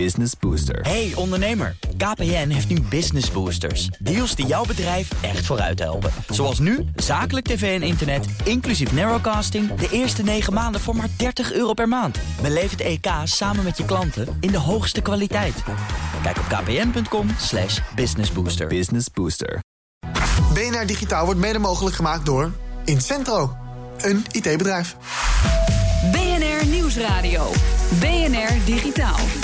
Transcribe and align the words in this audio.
Business 0.00 0.32
Booster. 0.40 0.80
Hey 0.80 1.12
ondernemer, 1.14 1.76
KPN 1.96 2.48
heeft 2.48 2.68
nu 2.68 2.80
Business 2.80 3.30
Boosters. 3.30 3.86
Deals 3.86 4.34
die 4.34 4.46
jouw 4.46 4.64
bedrijf 4.64 5.10
echt 5.22 5.46
vooruit 5.46 5.78
helpen. 5.78 6.10
Zoals 6.28 6.58
nu, 6.58 6.84
zakelijk 6.96 7.46
tv 7.46 7.80
en 7.80 7.86
internet, 7.86 8.26
inclusief 8.44 8.92
narrowcasting... 8.92 9.74
de 9.74 9.88
eerste 9.90 10.22
9 10.22 10.52
maanden 10.52 10.80
voor 10.80 10.96
maar 10.96 11.08
30 11.16 11.52
euro 11.52 11.72
per 11.72 11.88
maand. 11.88 12.18
Beleef 12.42 12.70
het 12.70 12.80
EK 12.80 13.06
samen 13.24 13.64
met 13.64 13.76
je 13.76 13.84
klanten 13.84 14.36
in 14.40 14.50
de 14.50 14.58
hoogste 14.58 15.00
kwaliteit. 15.00 15.62
Kijk 16.22 16.38
op 16.38 16.44
kpn.com 16.48 17.28
slash 17.38 17.80
businessbooster. 17.94 18.66
Business 18.66 19.06
Booster. 19.12 19.62
BNR 20.54 20.86
Digitaal 20.86 21.24
wordt 21.24 21.40
mede 21.40 21.58
mogelijk 21.58 21.96
gemaakt 21.96 22.26
door 22.26 22.52
Incentro, 22.84 23.56
een 23.98 24.24
IT-bedrijf. 24.30 24.96
BNR 26.12 26.66
Nieuwsradio. 26.66 27.50
BNR 28.00 28.64
Digitaal. 28.64 29.43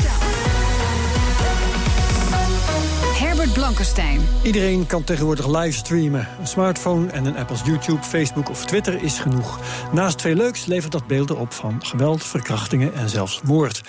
Herbert 3.21 3.53
Blankenstein. 3.53 4.21
Iedereen 4.43 4.87
kan 4.87 5.05
tegenwoordig 5.05 5.47
livestreamen. 5.47 6.29
Een 6.41 6.47
smartphone 6.47 7.11
en 7.11 7.25
een 7.25 7.37
app 7.37 7.51
als 7.51 7.61
YouTube, 7.65 8.03
Facebook 8.03 8.49
of 8.49 8.65
Twitter 8.65 9.03
is 9.03 9.19
genoeg. 9.19 9.61
Naast 9.93 10.21
veel 10.21 10.35
leuks 10.35 10.65
levert 10.67 10.93
dat 10.93 11.07
beelden 11.07 11.39
op 11.39 11.53
van 11.53 11.85
geweld, 11.85 12.25
verkrachtingen 12.25 12.95
en 12.95 13.09
zelfs 13.09 13.41
moord. 13.45 13.81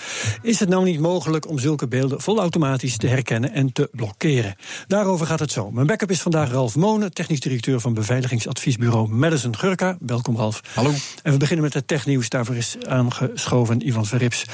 Is 0.42 0.60
het 0.60 0.68
nou 0.68 0.84
niet 0.84 1.00
mogelijk 1.00 1.48
om 1.48 1.58
zulke 1.58 1.88
beelden 1.88 2.20
volautomatisch 2.20 2.96
te 2.96 3.06
herkennen 3.06 3.52
en 3.52 3.72
te 3.72 3.88
blokkeren? 3.92 4.54
Daarover 4.86 5.26
gaat 5.26 5.40
het 5.40 5.52
zo. 5.52 5.70
Mijn 5.70 5.86
backup 5.86 6.10
is 6.10 6.22
vandaag 6.22 6.50
Ralf 6.50 6.76
Monen, 6.76 7.12
technisch 7.12 7.40
directeur 7.40 7.80
van 7.80 7.94
beveiligingsadviesbureau 7.94 9.08
Madison 9.08 9.56
Gurka. 9.56 9.96
Welkom 10.00 10.36
Ralf. 10.36 10.60
Hallo. 10.74 10.90
En 11.22 11.32
we 11.32 11.38
beginnen 11.38 11.64
met 11.64 11.74
het 11.74 11.88
technieuws. 11.88 12.28
Daarvoor 12.28 12.56
is 12.56 12.76
aangeschoven 12.88 13.86
Ivan 13.86 14.06
Verrips. 14.06 14.44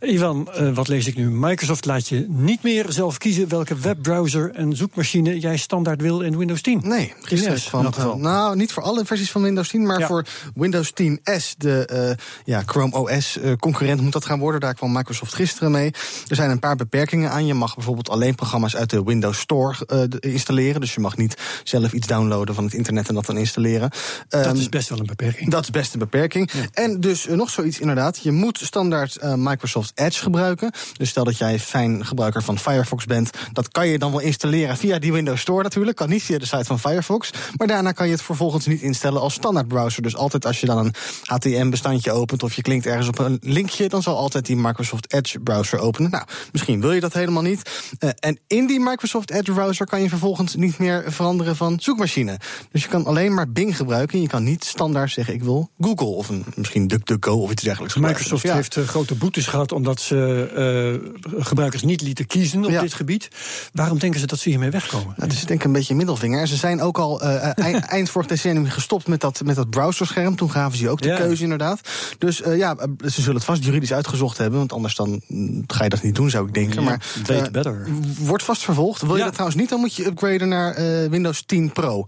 Ivan, 0.00 0.48
uh, 0.60 0.74
wat 0.74 0.88
lees 0.88 1.06
ik 1.06 1.16
nu? 1.16 1.30
Microsoft 1.30 1.84
laat 1.84 2.08
je 2.08 2.26
niet 2.28 2.62
meer 2.62 2.84
zelf 2.88 3.18
kiezen 3.18 3.48
welke 3.48 3.76
webbrowser 3.76 4.50
en 4.54 4.76
zoekmachine 4.76 5.38
jij 5.38 5.56
standaard 5.56 6.02
wil 6.02 6.20
in 6.20 6.38
Windows 6.38 6.60
10. 6.60 6.80
Nee, 6.84 7.12
gisteren 7.20 7.60
van. 7.60 7.94
Uh, 7.98 8.14
nou, 8.14 8.56
niet 8.56 8.72
voor 8.72 8.82
alle 8.82 9.04
versies 9.04 9.30
van 9.30 9.42
Windows 9.42 9.68
10, 9.68 9.86
maar 9.86 9.98
ja. 9.98 10.06
voor 10.06 10.26
Windows 10.54 10.90
10S, 10.90 11.56
de 11.56 11.88
uh, 11.92 12.24
ja, 12.44 12.62
Chrome 12.66 12.96
OS 12.96 13.38
concurrent 13.58 14.00
moet 14.00 14.12
dat 14.12 14.24
gaan 14.24 14.38
worden. 14.38 14.60
Daar 14.60 14.74
kwam 14.74 14.92
Microsoft 14.92 15.34
gisteren 15.34 15.70
mee. 15.70 15.90
Er 16.28 16.36
zijn 16.36 16.50
een 16.50 16.58
paar 16.58 16.76
beperkingen 16.76 17.30
aan. 17.30 17.46
Je 17.46 17.54
mag 17.54 17.74
bijvoorbeeld 17.74 18.10
alleen 18.10 18.34
programma's 18.34 18.76
uit 18.76 18.90
de 18.90 19.02
Windows 19.02 19.38
Store 19.38 20.08
installeren. 20.20 20.80
Dus 20.80 20.94
je 20.94 21.00
mag 21.00 21.16
niet 21.16 21.36
zelf 21.64 21.92
iets 21.92 22.06
downloaden 22.06 22.54
van 22.54 22.64
het 22.64 22.74
internet 22.74 23.08
en 23.08 23.14
dat 23.14 23.26
dan 23.26 23.36
installeren. 23.36 23.90
Dat 24.28 24.46
um, 24.46 24.56
is 24.56 24.68
best 24.68 24.88
wel 24.88 24.98
een 24.98 25.06
beperking. 25.06 25.50
Dat 25.50 25.62
is 25.62 25.70
best 25.70 25.92
een 25.92 25.98
beperking. 25.98 26.50
Ja. 26.52 26.66
En 26.72 27.00
dus 27.00 27.26
nog 27.26 27.50
zoiets 27.50 27.80
inderdaad. 27.80 28.18
Je 28.22 28.32
moet 28.32 28.58
standaard 28.62 29.36
Microsoft 29.36 29.87
Edge 29.94 30.22
gebruiken. 30.22 30.70
Dus 30.96 31.08
stel 31.08 31.24
dat 31.24 31.38
jij 31.38 31.58
fijn 31.58 32.06
gebruiker 32.06 32.42
van 32.42 32.58
Firefox 32.58 33.04
bent, 33.04 33.30
dat 33.52 33.68
kan 33.68 33.88
je 33.88 33.98
dan 33.98 34.10
wel 34.10 34.20
installeren 34.20 34.76
via 34.76 34.98
die 34.98 35.12
Windows 35.12 35.40
Store 35.40 35.62
natuurlijk. 35.62 35.96
Kan 35.96 36.08
niet 36.08 36.22
via 36.22 36.38
de 36.38 36.46
site 36.46 36.64
van 36.64 36.78
Firefox. 36.78 37.30
Maar 37.56 37.66
daarna 37.66 37.92
kan 37.92 38.06
je 38.06 38.12
het 38.12 38.22
vervolgens 38.22 38.66
niet 38.66 38.80
instellen 38.80 39.20
als 39.20 39.34
standaard 39.34 39.68
browser. 39.68 40.02
Dus 40.02 40.16
altijd 40.16 40.46
als 40.46 40.60
je 40.60 40.66
dan 40.66 40.78
een 40.78 40.94
HTML-bestandje 41.24 42.12
opent 42.12 42.42
of 42.42 42.54
je 42.54 42.62
klinkt 42.62 42.86
ergens 42.86 43.08
op 43.08 43.18
een 43.18 43.38
linkje, 43.40 43.88
dan 43.88 44.02
zal 44.02 44.16
altijd 44.16 44.46
die 44.46 44.56
Microsoft 44.56 45.12
Edge 45.12 45.38
browser 45.38 45.78
openen. 45.78 46.10
Nou, 46.10 46.24
misschien 46.52 46.80
wil 46.80 46.92
je 46.92 47.00
dat 47.00 47.12
helemaal 47.12 47.42
niet. 47.42 47.70
Uh, 48.00 48.10
en 48.18 48.38
in 48.46 48.66
die 48.66 48.80
Microsoft 48.80 49.30
Edge 49.30 49.52
browser 49.52 49.86
kan 49.86 50.02
je 50.02 50.08
vervolgens 50.08 50.54
niet 50.54 50.78
meer 50.78 51.04
veranderen 51.06 51.56
van 51.56 51.80
zoekmachine. 51.80 52.38
Dus 52.72 52.82
je 52.82 52.88
kan 52.88 53.06
alleen 53.06 53.34
maar 53.34 53.50
Bing 53.50 53.76
gebruiken. 53.76 54.20
Je 54.20 54.28
kan 54.28 54.42
niet 54.44 54.64
standaard 54.64 55.10
zeggen 55.10 55.34
ik 55.34 55.42
wil 55.42 55.70
Google 55.80 56.06
of 56.06 56.28
een, 56.28 56.44
misschien 56.54 56.86
DuckDuckGo 56.86 57.32
of 57.32 57.50
iets 57.50 57.62
dergelijks. 57.62 57.96
Microsoft 57.96 58.42
dus 58.42 58.50
ja. 58.50 58.54
heeft 58.54 58.76
uh, 58.76 58.84
grote 58.84 59.14
boetes 59.14 59.46
gehad 59.46 59.72
omdat 59.78 60.00
ze 60.00 61.00
uh, 61.36 61.44
gebruikers 61.44 61.82
niet 61.82 62.00
lieten 62.00 62.26
kiezen 62.26 62.64
op 62.64 62.70
ja. 62.70 62.80
dit 62.80 62.94
gebied. 62.94 63.28
Waarom 63.72 63.98
denken 63.98 64.20
ze 64.20 64.26
dat 64.26 64.38
ze 64.38 64.48
hiermee 64.48 64.70
wegkomen? 64.70 65.14
Nou, 65.16 65.20
het 65.20 65.32
is 65.32 65.44
denk 65.44 65.60
ik 65.60 65.66
een 65.66 65.72
beetje 65.72 65.94
middelvinger. 65.94 66.46
Ze 66.46 66.56
zijn 66.56 66.80
ook 66.80 66.98
al 66.98 67.22
uh, 67.22 67.58
eind, 67.58 67.84
eind 67.98 68.10
vorig 68.10 68.28
decennium 68.28 68.66
gestopt 68.66 69.06
met 69.06 69.20
dat, 69.20 69.42
met 69.44 69.56
dat 69.56 69.70
browserscherm. 69.70 70.36
Toen 70.36 70.50
gaven 70.50 70.78
ze 70.78 70.88
ook 70.88 71.00
de 71.00 71.08
ja. 71.08 71.16
keuze 71.16 71.42
inderdaad. 71.42 71.80
Dus 72.18 72.40
uh, 72.40 72.56
ja, 72.56 72.76
ze 73.04 73.20
zullen 73.20 73.34
het 73.34 73.44
vast 73.44 73.64
juridisch 73.64 73.92
uitgezocht 73.92 74.38
hebben. 74.38 74.58
Want 74.58 74.72
anders 74.72 74.94
dan 74.94 75.20
ga 75.66 75.84
je 75.84 75.90
dat 75.90 76.02
niet 76.02 76.14
doen, 76.14 76.30
zou 76.30 76.46
ik 76.46 76.54
denken. 76.54 76.82
Ja, 76.82 76.88
maar 76.88 77.50
better. 77.52 77.88
wordt 78.18 78.42
vast 78.42 78.64
vervolgd. 78.64 79.02
Wil 79.02 79.16
je 79.16 79.22
dat 79.22 79.32
trouwens 79.32 79.60
niet, 79.60 79.68
dan 79.68 79.80
moet 79.80 79.94
je 79.94 80.06
upgraden 80.06 80.48
naar 80.48 80.74
Windows 81.10 81.42
10 81.46 81.72
Pro. 81.72 82.04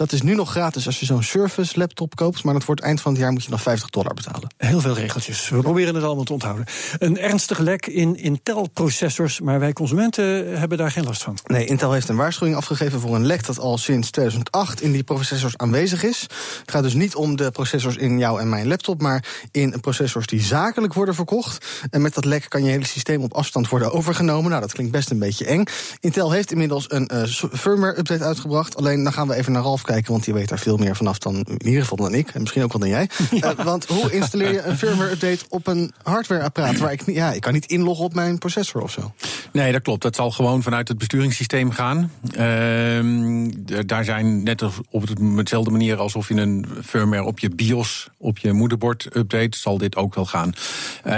Dat 0.00 0.12
is 0.12 0.22
nu 0.22 0.34
nog 0.34 0.50
gratis 0.50 0.86
als 0.86 1.00
je 1.00 1.06
zo'n 1.06 1.22
Surface 1.22 1.78
laptop 1.78 2.16
koopt. 2.16 2.44
Maar 2.44 2.54
dat 2.54 2.64
wordt 2.64 2.80
eind 2.80 3.00
van 3.00 3.12
het 3.12 3.20
jaar 3.20 3.32
moet 3.32 3.44
je 3.44 3.50
nog 3.50 3.62
50 3.62 3.90
dollar 3.90 4.14
betalen. 4.14 4.54
Heel 4.56 4.80
veel 4.80 4.94
regeltjes. 4.94 5.48
We 5.48 5.60
proberen 5.60 5.94
het 5.94 6.04
allemaal 6.04 6.24
te 6.24 6.32
onthouden. 6.32 6.64
Een 6.98 7.18
ernstig 7.18 7.58
lek 7.58 7.86
in 7.86 8.16
Intel-processors. 8.16 9.40
Maar 9.40 9.60
wij 9.60 9.72
consumenten 9.72 10.58
hebben 10.58 10.78
daar 10.78 10.90
geen 10.90 11.04
last 11.04 11.22
van. 11.22 11.38
Nee, 11.46 11.64
Intel 11.66 11.92
heeft 11.92 12.08
een 12.08 12.16
waarschuwing 12.16 12.56
afgegeven 12.56 13.00
voor 13.00 13.14
een 13.14 13.26
lek 13.26 13.46
dat 13.46 13.58
al 13.58 13.78
sinds 13.78 14.10
2008 14.10 14.80
in 14.80 14.92
die 14.92 15.02
processors 15.02 15.56
aanwezig 15.56 16.02
is. 16.02 16.22
Het 16.60 16.70
gaat 16.70 16.82
dus 16.82 16.94
niet 16.94 17.14
om 17.14 17.36
de 17.36 17.50
processors 17.50 17.96
in 17.96 18.18
jouw 18.18 18.38
en 18.38 18.48
mijn 18.48 18.68
laptop. 18.68 19.00
Maar 19.00 19.24
in 19.50 19.80
processors 19.80 20.26
die 20.26 20.42
zakelijk 20.42 20.94
worden 20.94 21.14
verkocht. 21.14 21.66
En 21.90 22.02
met 22.02 22.14
dat 22.14 22.24
lek 22.24 22.46
kan 22.48 22.64
je 22.64 22.70
hele 22.70 22.86
systeem 22.86 23.22
op 23.22 23.34
afstand 23.34 23.68
worden 23.68 23.92
overgenomen. 23.92 24.50
Nou, 24.50 24.62
dat 24.62 24.72
klinkt 24.72 24.92
best 24.92 25.10
een 25.10 25.18
beetje 25.18 25.46
eng. 25.46 25.64
Intel 26.00 26.30
heeft 26.30 26.52
inmiddels 26.52 26.90
een 26.90 27.10
uh, 27.14 27.22
firmware-update 27.52 28.24
uitgebracht. 28.24 28.76
Alleen 28.76 29.02
dan 29.04 29.12
gaan 29.12 29.28
we 29.28 29.34
even 29.34 29.52
naar 29.52 29.62
Ralf 29.62 29.88
kijken, 29.92 30.12
want 30.12 30.24
die 30.24 30.34
weet 30.34 30.48
daar 30.48 30.58
veel 30.58 30.76
meer 30.76 30.96
vanaf 30.96 31.18
dan 31.18 31.34
in 31.34 31.66
ieder 31.66 31.82
geval 31.82 31.96
dan 31.96 32.14
ik. 32.14 32.28
En 32.28 32.40
misschien 32.40 32.62
ook 32.62 32.72
wel 32.72 32.80
dan 32.80 32.90
jij. 32.90 33.08
Ja. 33.30 33.38
Uh, 33.50 33.64
want 33.64 33.86
hoe 33.86 34.12
installeer 34.12 34.52
je 34.52 34.62
een 34.62 34.78
firmware 34.78 35.10
update 35.10 35.44
op 35.48 35.66
een 35.66 35.92
hardwareapparaat 36.02 36.78
waar 36.78 36.92
ik 36.92 37.06
niet, 37.06 37.16
ja, 37.16 37.32
ik 37.32 37.40
kan 37.40 37.52
niet 37.52 37.66
inloggen 37.66 38.04
op 38.04 38.14
mijn 38.14 38.38
processor 38.38 38.82
of 38.82 38.90
zo? 38.90 39.12
Nee, 39.52 39.72
dat 39.72 39.82
klopt. 39.82 40.02
Dat 40.02 40.16
zal 40.16 40.30
gewoon 40.30 40.62
vanuit 40.62 40.88
het 40.88 40.98
besturingssysteem 40.98 41.70
gaan. 41.70 42.12
Uh, 42.32 43.84
daar 43.86 44.04
zijn 44.04 44.42
net 44.42 44.62
op 44.90 45.06
dezelfde 45.36 45.70
manier 45.70 45.96
alsof 45.96 46.28
je 46.28 46.34
een 46.34 46.66
firmware 46.84 47.24
op 47.24 47.38
je 47.38 47.50
BIOS, 47.50 48.08
op 48.18 48.38
je 48.38 48.52
moederbord 48.52 49.16
update, 49.16 49.58
zal 49.58 49.78
dit 49.78 49.96
ook 49.96 50.14
wel 50.14 50.26
gaan. 50.26 50.52
Uh, 51.06 51.12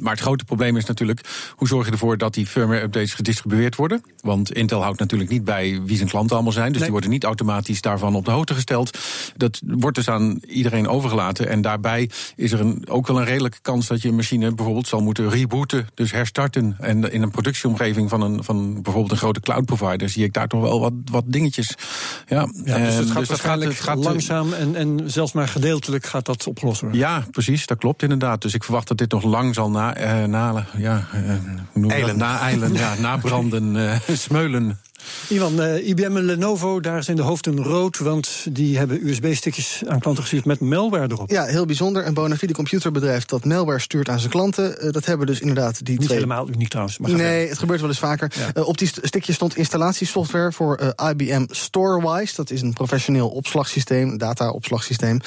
maar 0.00 0.12
het 0.12 0.20
grote 0.20 0.44
probleem 0.44 0.76
is 0.76 0.84
natuurlijk, 0.84 1.20
hoe 1.56 1.68
zorg 1.68 1.86
je 1.86 1.92
ervoor 1.92 2.18
dat 2.18 2.34
die 2.34 2.46
firmware 2.46 2.82
updates 2.82 3.14
gedistribueerd 3.14 3.76
worden? 3.76 4.02
Want 4.20 4.52
Intel 4.52 4.82
houdt 4.82 4.98
natuurlijk 4.98 5.30
niet 5.30 5.44
bij 5.44 5.80
wie 5.84 5.96
zijn 5.96 6.08
klanten 6.08 6.34
allemaal 6.34 6.52
zijn, 6.52 6.66
dus 6.66 6.74
nee. 6.74 6.82
die 6.82 6.92
worden 6.92 7.10
niet 7.10 7.24
automatisch 7.24 7.80
daarvan 7.80 8.14
op 8.14 8.24
de 8.24 8.30
hoogte 8.30 8.54
gesteld. 8.54 8.98
Dat 9.36 9.60
wordt 9.64 9.96
dus 9.96 10.08
aan 10.08 10.40
iedereen 10.46 10.88
overgelaten. 10.88 11.48
En 11.48 11.60
daarbij 11.60 12.10
is 12.36 12.52
er 12.52 12.60
een, 12.60 12.88
ook 12.88 13.06
wel 13.06 13.18
een 13.18 13.24
redelijke 13.24 13.58
kans 13.62 13.86
dat 13.86 14.02
je 14.02 14.12
machine 14.12 14.54
bijvoorbeeld 14.54 14.88
zal 14.88 15.00
moeten 15.00 15.30
rebooten, 15.30 15.86
dus 15.94 16.12
herstarten. 16.12 16.76
En 16.78 17.12
in 17.12 17.22
een 17.22 17.30
productieomgeving 17.60 18.10
van, 18.10 18.20
een, 18.20 18.44
van 18.44 18.74
bijvoorbeeld 18.74 19.10
een 19.10 19.18
grote 19.18 19.40
cloud 19.40 19.64
provider 19.64 20.08
zie 20.08 20.24
ik 20.24 20.32
daar 20.32 20.48
toch 20.48 20.60
wel 20.60 20.80
wat, 20.80 20.92
wat 21.04 21.24
dingetjes. 21.26 21.74
Ja, 22.26 22.48
ja 22.64 22.78
dus 22.78 22.94
het 22.94 23.10
gaat 23.10 23.18
dus 23.18 23.28
waarschijnlijk 23.28 23.74
gaat, 23.74 23.84
gaat, 23.84 24.04
langzaam 24.04 24.52
en, 24.52 24.74
en 24.74 25.00
zelfs 25.06 25.32
maar 25.32 25.48
gedeeltelijk 25.48 26.06
gaat 26.06 26.26
dat 26.26 26.46
opgelost 26.46 26.80
worden. 26.80 27.00
Ja, 27.00 27.26
precies, 27.30 27.66
dat 27.66 27.78
klopt 27.78 28.02
inderdaad. 28.02 28.42
Dus 28.42 28.54
ik 28.54 28.64
verwacht 28.64 28.88
dat 28.88 28.98
dit 28.98 29.10
nog 29.10 29.22
lang 29.22 29.54
zal 29.54 29.70
na, 29.70 30.00
uh, 30.00 30.24
na 30.24 30.66
ja, 30.76 31.06
uh, 31.14 31.32
hoe 31.72 31.92
eilen. 31.92 32.18
na 32.18 32.40
eilen, 32.40 32.72
ja, 32.72 32.94
nabranden, 33.00 33.74
uh, 33.74 34.16
smeulen. 34.16 34.78
Ivan, 35.28 35.60
uh, 35.60 35.88
IBM 35.88 36.16
en 36.16 36.24
Lenovo, 36.24 36.80
daar 36.80 37.02
zijn 37.02 37.16
de 37.16 37.22
hoofden 37.22 37.62
rood, 37.62 37.98
want 37.98 38.46
die 38.50 38.78
hebben 38.78 39.08
USB-stickjes 39.08 39.82
aan 39.86 40.00
klanten 40.00 40.22
gestuurd 40.22 40.44
met 40.44 40.60
malware 40.60 41.08
erop. 41.10 41.30
Ja, 41.30 41.44
heel 41.44 41.66
bijzonder. 41.66 42.06
Een 42.06 42.14
bona 42.14 42.36
fide 42.36 42.52
computerbedrijf 42.52 43.24
dat 43.24 43.44
malware 43.44 43.78
stuurt 43.78 44.08
aan 44.08 44.18
zijn 44.18 44.30
klanten. 44.30 44.84
Uh, 44.84 44.92
dat 44.92 45.04
hebben 45.04 45.26
dus 45.26 45.40
inderdaad 45.40 45.84
die 45.84 45.98
Niet 45.98 46.06
twee... 46.06 46.18
helemaal 46.18 46.48
uniek 46.48 46.68
trouwens. 46.68 46.98
Maar 46.98 47.10
nee, 47.10 47.48
het 47.48 47.58
gebeurt 47.58 47.80
wel 47.80 47.88
eens 47.88 47.98
vaker. 47.98 48.32
Ja. 48.34 48.50
Uh, 48.54 48.68
op 48.68 48.78
die 48.78 48.90
stickje 49.02 49.32
stond 49.32 49.56
installatiesoftware 49.56 50.52
voor 50.52 50.94
IBM 51.10 51.44
Storewise. 51.48 52.34
Dat 52.36 52.50
is 52.50 52.62
een 52.62 52.72
professioneel 52.72 53.28
opslagsysteem, 53.28 54.18
data-opslagsysteem. 54.18 55.20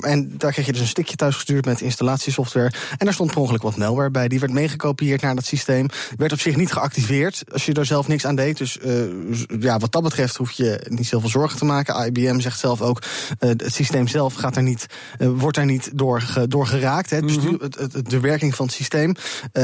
en 0.00 0.32
daar 0.36 0.52
kreeg 0.52 0.66
je 0.66 0.72
dus 0.72 0.80
een 0.80 0.86
stickje 0.86 1.16
thuis 1.16 1.34
gestuurd 1.34 1.64
met 1.64 1.80
installatiesoftware. 1.80 2.72
En 2.98 3.04
daar 3.04 3.14
stond 3.14 3.30
per 3.30 3.40
ongeluk 3.40 3.62
wat 3.62 3.76
malware 3.76 4.10
bij. 4.10 4.28
Die 4.28 4.40
werd 4.40 4.52
meegekopieerd 4.52 5.20
naar 5.20 5.34
dat 5.34 5.44
systeem. 5.44 5.88
Werd 6.16 6.32
op 6.32 6.40
zich 6.40 6.56
niet 6.56 6.72
geactiveerd 6.72 7.44
als 7.52 7.66
je 7.66 7.72
er 7.72 7.86
zelf 7.86 8.08
niks 8.08 8.26
aan 8.26 8.34
deed. 8.34 8.60
Dus 8.64 8.78
uh, 8.84 9.60
ja, 9.60 9.78
wat 9.78 9.92
dat 9.92 10.02
betreft 10.02 10.36
hoef 10.36 10.50
je 10.50 10.86
niet 10.88 11.06
zoveel 11.06 11.28
zorgen 11.28 11.58
te 11.58 11.64
maken. 11.64 12.06
IBM 12.06 12.40
zegt 12.40 12.58
zelf 12.58 12.82
ook, 12.82 13.02
uh, 13.40 13.48
het 13.48 13.74
systeem 13.74 14.08
zelf 14.08 14.34
gaat 14.34 14.56
er 14.56 14.62
niet, 14.62 14.86
uh, 15.18 15.28
wordt 15.36 15.56
daar 15.56 15.66
niet 15.66 15.90
door, 15.94 16.24
door 16.48 16.66
geraakt. 16.66 17.10
Hè, 17.10 17.16
het 17.16 17.26
bestuur, 17.26 17.50
mm 17.50 17.58
-hmm. 17.60 17.70
het, 17.78 17.92
het, 17.92 18.10
de 18.10 18.20
werking 18.20 18.54
van 18.54 18.66
het 18.66 18.74
systeem. 18.74 19.14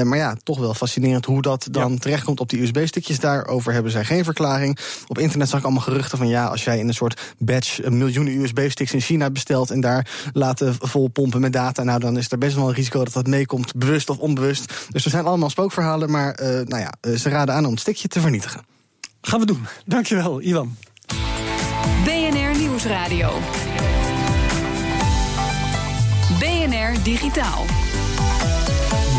maar 0.05 0.19
ja, 0.19 0.37
toch 0.43 0.59
wel 0.59 0.75
fascinerend 0.75 1.25
hoe 1.25 1.43
dat 1.43 1.69
dan 1.71 1.93
ja. 1.93 1.99
terechtkomt 1.99 2.41
op 2.41 2.49
die 2.49 2.63
USB-stickjes. 2.63 3.19
Daarover 3.19 3.73
hebben 3.73 3.93
zij 3.93 4.05
geen 4.05 4.25
verklaring. 4.25 4.79
Op 5.07 5.19
internet 5.19 5.49
zag 5.49 5.59
ik 5.59 5.65
allemaal 5.65 5.83
geruchten 5.83 6.19
van 6.19 6.29
ja, 6.29 6.47
als 6.47 6.65
jij 6.65 6.79
in 6.79 6.89
een 6.89 6.95
soort 6.95 7.35
batch 7.39 7.89
miljoenen 7.89 8.43
USB-sticks 8.43 8.93
in 8.93 9.01
China 9.01 9.31
bestelt 9.31 9.71
en 9.71 9.81
daar 9.81 10.31
laten 10.33 10.75
vol 10.79 11.09
pompen 11.09 11.41
met 11.41 11.53
data, 11.53 11.83
nou 11.83 12.01
dan 12.01 12.19
is 12.19 12.31
er 12.31 12.39
best 12.39 12.55
wel 12.55 12.69
een 12.69 12.75
risico 12.75 13.05
dat 13.05 13.13
dat 13.13 13.27
meekomt, 13.27 13.75
bewust 13.75 14.11
of 14.11 14.19
onbewust. 14.19 14.73
Dus 14.91 15.05
er 15.05 15.11
zijn 15.11 15.25
allemaal 15.25 15.51
spookverhalen, 15.51 16.11
maar 16.11 16.35
nou 16.41 16.79
ja, 16.79 17.17
ze 17.17 17.29
raden 17.29 17.55
aan 17.55 17.65
om 17.65 17.71
het 17.71 17.81
stickje 17.81 18.09
te 18.09 18.21
vernietigen. 18.21 18.71
Gaan 19.21 19.41
we 19.41 19.47
doen. 19.47 19.67
Dankjewel, 19.85 20.41
Ivan. 20.41 20.77
BNR 22.05 22.59
Nieuwsradio. 22.59 23.31
BNR 26.39 27.03
Digitaal. 27.03 27.65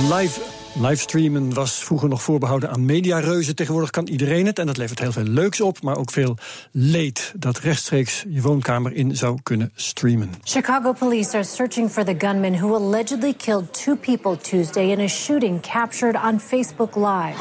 Live 0.10 0.42
Livestreamen 0.74 1.54
was 1.54 1.74
vroeger 1.74 2.10
nog 2.10 2.22
voorbehouden 2.22 2.70
aan 2.70 2.86
mediareuzen. 2.86 3.56
Tegenwoordig 3.56 3.90
kan 3.90 4.08
iedereen 4.08 4.46
het 4.46 4.60
en 4.60 4.66
dat 4.66 4.78
levert 4.78 5.00
heel 5.00 5.12
veel 5.12 5.24
leuks 5.24 5.62
op, 5.62 5.82
maar 5.82 5.98
ook 5.98 6.12
veel 6.12 6.38
leed 6.72 7.34
dat 7.36 7.58
rechtstreeks 7.58 8.24
je 8.28 8.42
woonkamer 8.42 8.94
in 8.94 9.16
zou 9.16 9.40
kunnen 9.44 9.72
streamen. 9.76 10.30
Chicago 10.44 10.94
police 10.94 11.34
are 11.34 11.44
searching 11.44 11.90
for 11.90 12.04
the 12.04 12.16
gunman 12.18 12.58
who 12.58 12.76
allegedly 12.76 13.34
killed 13.34 13.74
two 13.84 13.96
people 13.96 14.38
Tuesday 14.38 14.92
in 14.92 15.00
a 15.00 15.08
shooting 15.08 15.62
captured 15.62 16.16
on 16.16 16.40
Facebook 16.40 16.96
Live. 16.96 17.38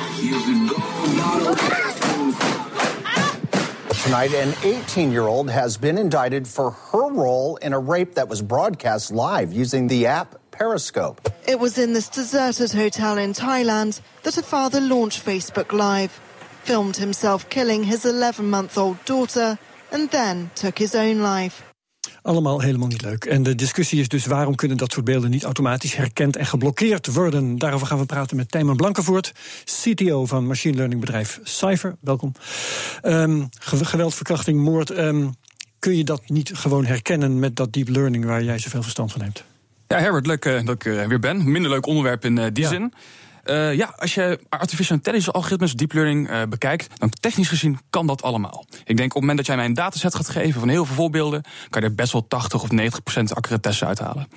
Tonight, 4.05 4.33
an 4.35 4.55
18 4.65 5.13
year 5.13 5.27
old 5.27 5.51
has 5.51 5.77
been 5.77 5.97
indicted 5.97 6.49
for 6.49 6.71
her 6.71 7.11
role 7.13 7.57
in 7.57 7.73
a 7.73 7.79
rape 7.79 8.15
that 8.15 8.29
was 8.29 8.43
broadcast 8.43 9.13
live 9.13 9.53
using 9.53 9.87
the 9.87 10.07
app 10.07 10.37
Periscope. 10.51 11.29
It 11.47 11.59
was 11.59 11.79
in 11.79 11.93
this 11.93 12.09
deserted 12.09 12.73
hotel 12.73 13.19
in 13.19 13.33
Thailand 13.33 14.01
that 14.25 14.37
a 14.37 14.43
father 14.43 14.81
launched 14.81 15.25
Facebook 15.25 15.73
Live, 15.73 16.21
filmed 16.65 16.97
himself 16.97 17.49
killing 17.49 17.85
his 17.85 18.05
11 18.05 18.51
month 18.51 18.77
old 18.77 19.03
daughter, 19.05 19.59
and 19.91 20.11
then 20.11 20.51
took 20.55 20.79
his 20.79 20.95
own 20.95 21.21
life. 21.23 21.70
Allemaal 22.23 22.61
helemaal 22.61 22.89
niet 22.89 23.03
leuk. 23.03 23.25
En 23.25 23.43
de 23.43 23.55
discussie 23.55 24.01
is 24.01 24.09
dus 24.09 24.27
waarom 24.27 24.55
kunnen 24.55 24.77
dat 24.77 24.93
soort 24.93 25.05
beelden 25.05 25.31
niet 25.31 25.45
automatisch 25.45 25.95
herkend 25.95 26.37
en 26.37 26.47
geblokkeerd 26.47 27.07
worden. 27.07 27.59
Daarover 27.59 27.87
gaan 27.87 27.99
we 27.99 28.07
praten 28.07 28.37
met 28.37 28.51
Tijmen 28.51 28.77
Blankenvoort, 28.77 29.33
CTO 29.65 30.27
van 30.27 30.47
machine 30.47 30.77
learning 30.77 31.01
bedrijf 31.01 31.41
Cypher. 31.43 31.97
Welkom. 32.01 32.33
Um, 33.03 33.49
geweld, 33.61 34.15
verkrachting, 34.15 34.61
moord. 34.61 34.99
Um, 34.99 35.35
kun 35.79 35.97
je 35.97 36.05
dat 36.05 36.23
niet 36.27 36.51
gewoon 36.55 36.85
herkennen 36.85 37.39
met 37.39 37.57
dat 37.57 37.73
deep 37.73 37.89
learning 37.89 38.25
waar 38.25 38.43
jij 38.43 38.59
zoveel 38.59 38.83
verstand 38.83 39.13
van 39.13 39.23
hebt? 39.23 39.45
Ja, 39.87 39.99
Herbert, 39.99 40.27
leuk 40.27 40.45
uh, 40.45 40.65
dat 40.65 40.75
ik 40.75 40.85
er 40.85 41.09
weer 41.09 41.19
ben. 41.19 41.51
Minder 41.51 41.71
leuk 41.71 41.87
onderwerp 41.87 42.25
in 42.25 42.37
uh, 42.37 42.45
die 42.53 42.65
ja. 42.65 42.71
zin. 42.71 42.93
Uh, 43.45 43.75
ja, 43.75 43.95
als 43.97 44.15
je 44.15 44.39
artificial 44.49 44.97
intelligence 44.97 45.33
algoritmes, 45.33 45.75
deep 45.75 45.93
learning 45.93 46.31
uh, 46.31 46.43
bekijkt, 46.49 47.01
dan 47.01 47.11
technisch 47.11 47.49
gezien 47.49 47.79
kan 47.91 48.07
dat 48.07 48.23
allemaal. 48.23 48.65
Ik 48.85 48.97
denk 48.97 49.09
op 49.09 49.13
het 49.13 49.21
moment 49.21 49.37
dat 49.37 49.47
jij 49.47 49.57
mij 49.57 49.65
een 49.65 49.75
dataset 49.75 50.15
gaat 50.15 50.29
geven 50.29 50.61
van 50.61 50.69
heel 50.69 50.85
veel 50.85 50.95
voorbeelden, 50.95 51.43
kan 51.71 51.83
je 51.83 51.89
er 51.89 51.95
best 51.95 52.13
wel 52.13 52.27
80 52.29 52.63
of 52.63 52.71
90 52.71 53.03
procent 53.03 53.35
accuratesse 53.35 53.87
uithalen. 53.87 54.29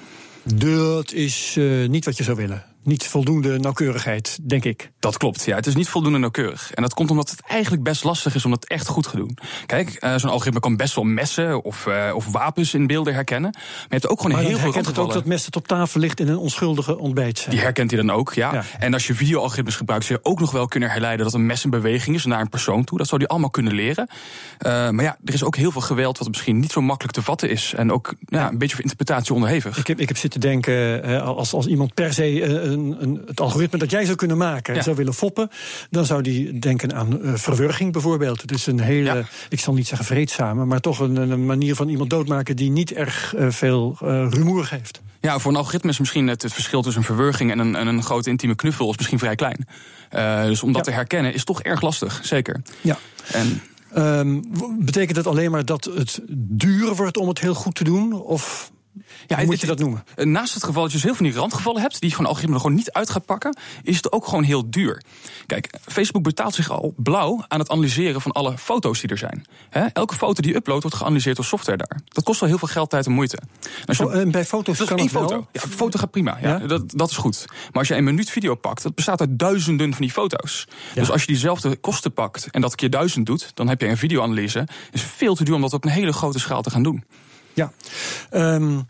Dat 0.44 1.12
is 1.12 1.56
uh, 1.58 1.90
niet 1.90 2.06
wat 2.06 2.18
je 2.18 2.24
zou 2.24 2.38
willen 2.38 2.73
niet 2.86 3.08
voldoende 3.08 3.60
nauwkeurigheid, 3.60 4.40
denk 4.42 4.66
ik. 4.66 4.92
Dat 5.00 5.18
klopt, 5.18 5.46
ja. 5.46 5.56
Het 5.56 5.68
is 5.68 5.76
niet 5.76 5.90
voldoende 5.90 6.18
nauwkeurig. 6.18 6.72
En 6.74 6.82
dat 6.82 6.94
komt 6.94 7.12
omdat 7.12 7.30
het 7.30 7.42
eigenlijk 7.42 7.84
best 7.84 8.04
lastig 8.04 8.36
is 8.36 8.46
om 8.46 8.52
dat 8.52 8.66
echt 8.66 8.88
goed 8.88 9.10
te 9.10 9.18
doen. 9.18 9.38
Kijk, 9.66 9.98
uh, 10.04 10.16
zo'n 10.16 10.30
algoritme 10.30 10.60
kan 10.60 10.78
best 10.78 10.96
wel 10.96 11.04
messen 11.04 11.64
of, 11.64 11.86
uh, 11.86 12.12
of 12.16 12.32
wapens 12.32 12.74
in 12.74 12.88
beelden 12.88 13.14
herkennen. 13.14 13.52
Maar 13.52 13.64
je 13.82 13.88
hebt 13.90 14.08
ook 14.08 14.22
gewoon 14.22 14.36
maar 14.36 14.46
heel 14.46 14.56
veel 14.58 14.64
herkent 14.64 14.86
het 14.86 14.98
ook 14.98 15.14
dat 15.14 15.26
mes 15.26 15.44
dat 15.44 15.56
op 15.56 15.68
tafel 15.68 16.00
ligt 16.00 16.20
in 16.20 16.28
een 16.28 16.38
onschuldige 16.38 16.98
ontbijt. 16.98 17.46
Die 17.50 17.60
herkent 17.60 17.92
hij 17.92 18.00
dan 18.00 18.12
ook, 18.12 18.34
ja. 18.34 18.54
ja. 18.54 18.64
En 18.80 18.94
als 18.94 19.08
je 19.08 19.16
videoalgoritmes 19.16 19.76
gebruikt, 19.76 20.06
zou 20.06 20.20
je 20.24 20.30
ook 20.30 20.40
nog 20.40 20.52
wel 20.52 20.68
kunnen 20.68 20.90
herleiden 20.90 21.26
dat 21.26 21.34
een 21.34 21.46
mes 21.46 21.64
in 21.64 21.70
beweging 21.70 22.16
is 22.16 22.26
naar 22.26 22.42
een 22.42 22.50
persoon 22.50 22.84
toe. 22.84 22.98
Dat 22.98 23.08
zou 23.08 23.20
die 23.20 23.30
allemaal 23.30 23.50
kunnen 23.50 23.74
leren. 23.74 24.08
Uh, 24.10 24.90
maar 24.90 25.04
ja, 25.04 25.18
er 25.26 25.34
is 25.34 25.44
ook 25.44 25.56
heel 25.56 25.72
veel 25.72 25.82
geweld 25.82 26.18
wat 26.18 26.28
misschien 26.28 26.60
niet 26.60 26.72
zo 26.72 26.82
makkelijk 26.82 27.14
te 27.16 27.22
vatten 27.22 27.50
is. 27.50 27.74
En 27.74 27.92
ook 27.92 28.14
ja, 28.26 28.50
een 28.50 28.58
beetje 28.58 28.76
voor 28.76 28.84
interpretatie 28.84 29.34
onderhevig. 29.34 29.78
Ik 29.78 29.88
heb, 29.88 30.00
ik 30.00 30.08
heb 30.08 30.18
zitten 30.18 30.40
denken, 30.40 31.22
als, 31.22 31.54
als 31.54 31.66
iemand 31.66 31.94
per 31.94 32.14
se 32.14 32.73
een, 32.74 32.96
een, 33.00 33.22
het 33.26 33.40
algoritme 33.40 33.78
dat 33.78 33.92
jij 33.92 34.06
zou 34.06 34.18
kunnen 34.18 34.38
maken 34.38 34.74
en 34.74 34.80
ja. 34.80 34.86
zou 34.86 34.96
willen 34.96 35.14
foppen, 35.14 35.50
dan 35.90 36.06
zou 36.06 36.22
die 36.22 36.60
denken 36.60 36.94
aan 36.94 37.20
uh, 37.22 37.34
verwurging 37.36 37.92
bijvoorbeeld. 37.92 38.42
Het 38.42 38.52
is 38.52 38.66
een 38.66 38.80
hele, 38.80 39.14
ja. 39.14 39.24
ik 39.50 39.60
zal 39.60 39.74
niet 39.74 39.88
zeggen 39.88 40.06
vreedzame, 40.06 40.66
maar 40.66 40.80
toch 40.80 41.00
een, 41.00 41.16
een, 41.16 41.46
manier 41.46 41.76
van 41.76 41.90
iemand 41.90 42.10
doodmaken 42.10 42.56
die 42.56 42.72
niet 42.72 42.94
erg 42.94 43.34
uh, 43.38 43.50
veel 43.50 43.98
uh, 44.04 44.28
rumoer 44.30 44.66
geeft. 44.66 45.02
Ja, 45.20 45.40
voor 45.40 45.52
een 45.52 45.58
algoritme 45.58 45.90
is 45.90 46.00
misschien 46.00 46.28
het, 46.28 46.42
het 46.42 46.54
verschil 46.54 46.82
tussen 46.82 47.02
een 47.02 47.08
verwurging 47.08 47.52
en 47.52 47.60
een, 47.60 47.76
en 47.76 47.88
een 47.88 48.04
grote 48.04 48.30
intieme 48.30 48.56
knuffel 48.56 48.90
is 48.90 48.98
misschien 48.98 49.20
vrij 49.20 49.36
klein. 49.36 49.68
dus 50.48 50.64
om 50.64 50.72
dat 50.72 50.86
ja. 50.86 50.92
te 50.92 50.98
herkennen 50.98 51.34
is 51.34 51.44
toch 51.44 51.62
erg 51.62 51.82
lastig, 51.82 52.20
zeker. 52.24 52.62
Ja. 52.82 52.98
En, 53.32 53.62
Um, 53.98 54.44
betekent 54.80 55.16
dat 55.16 55.28
alleen 55.28 55.52
maar 55.52 55.66
dat 55.66 55.84
het 55.84 56.20
duur 56.38 56.96
wordt 56.96 57.18
om 57.18 57.28
het 57.28 57.40
heel 57.40 57.54
goed 57.54 57.76
te 57.76 57.84
doen? 57.84 58.14
Of 58.14 58.72
ja, 59.28 59.38
Hoe 59.38 59.46
moet 59.46 59.62
je 59.62 59.68
dat 59.68 59.80
noemen? 59.80 60.04
Naast 60.16 60.54
het 60.54 60.64
geval 60.64 60.82
dat 60.82 60.92
je 60.92 60.98
dus 60.98 61.06
heel 61.06 61.16
veel 61.16 61.26
van 61.26 61.34
die 61.34 61.42
randgevallen 61.42 61.82
hebt, 61.82 62.00
die 62.00 62.10
je 62.10 62.16
van 62.16 62.26
algoritme 62.26 62.56
er 62.56 62.62
gewoon 62.62 62.76
niet 62.76 62.92
uit 62.92 63.10
gaat 63.10 63.26
pakken, 63.26 63.58
is 63.84 63.96
het 63.96 64.12
ook 64.12 64.28
gewoon 64.28 64.44
heel 64.44 64.70
duur. 64.70 65.04
Kijk, 65.46 65.70
Facebook 65.82 66.24
betaalt 66.24 66.56
zich 66.56 66.70
al 66.70 66.94
blauw 66.98 67.46
aan 67.48 67.60
het 67.60 67.70
analyseren 67.70 68.22
van 68.22 68.32
alle 68.32 68.58
foto's 68.58 69.00
die 69.00 69.10
er 69.10 69.18
zijn. 69.18 69.46
He, 69.70 69.86
elke 69.86 70.16
foto 70.16 70.42
die 70.42 70.52
je 70.52 70.58
uploadt 70.58 70.82
wordt 70.82 70.98
geanalyseerd 70.98 71.36
door 71.36 71.46
software 71.46 71.78
daar. 71.78 72.02
Dat 72.08 72.24
kost 72.24 72.40
wel 72.40 72.50
heel 72.50 72.58
veel 72.58 72.68
geld, 72.68 72.90
tijd 72.90 73.06
en 73.06 73.12
moeite. 73.12 73.38
En 73.86 73.96
je, 73.98 74.06
oh, 74.06 74.16
en 74.16 74.32
bij 74.32 74.46
foto's 74.46 74.78
dat 74.78 74.88
kan 74.88 74.98
één 74.98 75.06
het 75.06 75.16
wel? 75.16 75.30
foto. 75.30 75.48
Ja, 75.52 75.62
foto 75.62 76.00
gaat 76.00 76.12
prima. 76.12 76.38
Ja, 76.42 76.50
ja? 76.50 76.68
Dat, 76.68 76.92
dat 76.96 77.10
is 77.10 77.18
goed. 77.18 77.46
Maar 77.48 77.80
als 77.80 77.88
je 77.88 77.96
een 77.96 78.04
minuut 78.04 78.30
video 78.30 78.56
pakt, 78.56 78.84
dat 78.84 78.96
bestaat 78.96 79.20
uit 79.20 79.40
duizenden 79.40 79.92
van 79.92 80.02
die 80.02 80.12
foto's. 80.12 80.68
Ja. 80.94 81.00
Dus 81.00 81.12
als 81.12 81.22
je 81.22 81.28
diezelfde 81.28 81.76
kosten 81.76 82.14
pakt 82.14 82.48
en 82.52 82.62
dat 82.62 82.76
keer 82.76 82.90
duizend 82.90 83.26
doet, 83.26 83.52
dan 83.54 83.68
heb 83.68 83.82
je 83.82 83.88
een 83.88 83.98
videoanalyse. 83.98 84.68
is 84.92 85.02
veel 85.02 85.36
te 85.36 85.44
duur 85.44 85.56
om 85.56 85.62
dat 85.62 85.74
op 85.74 85.86
een 85.86 85.92
hele 85.92 86.14
grote 86.14 86.40
schaal 86.40 86.62
te 86.62 86.70
gaan 86.70 86.84
doen. 86.84 87.04
Ja. 87.54 87.72
Um, 88.32 88.88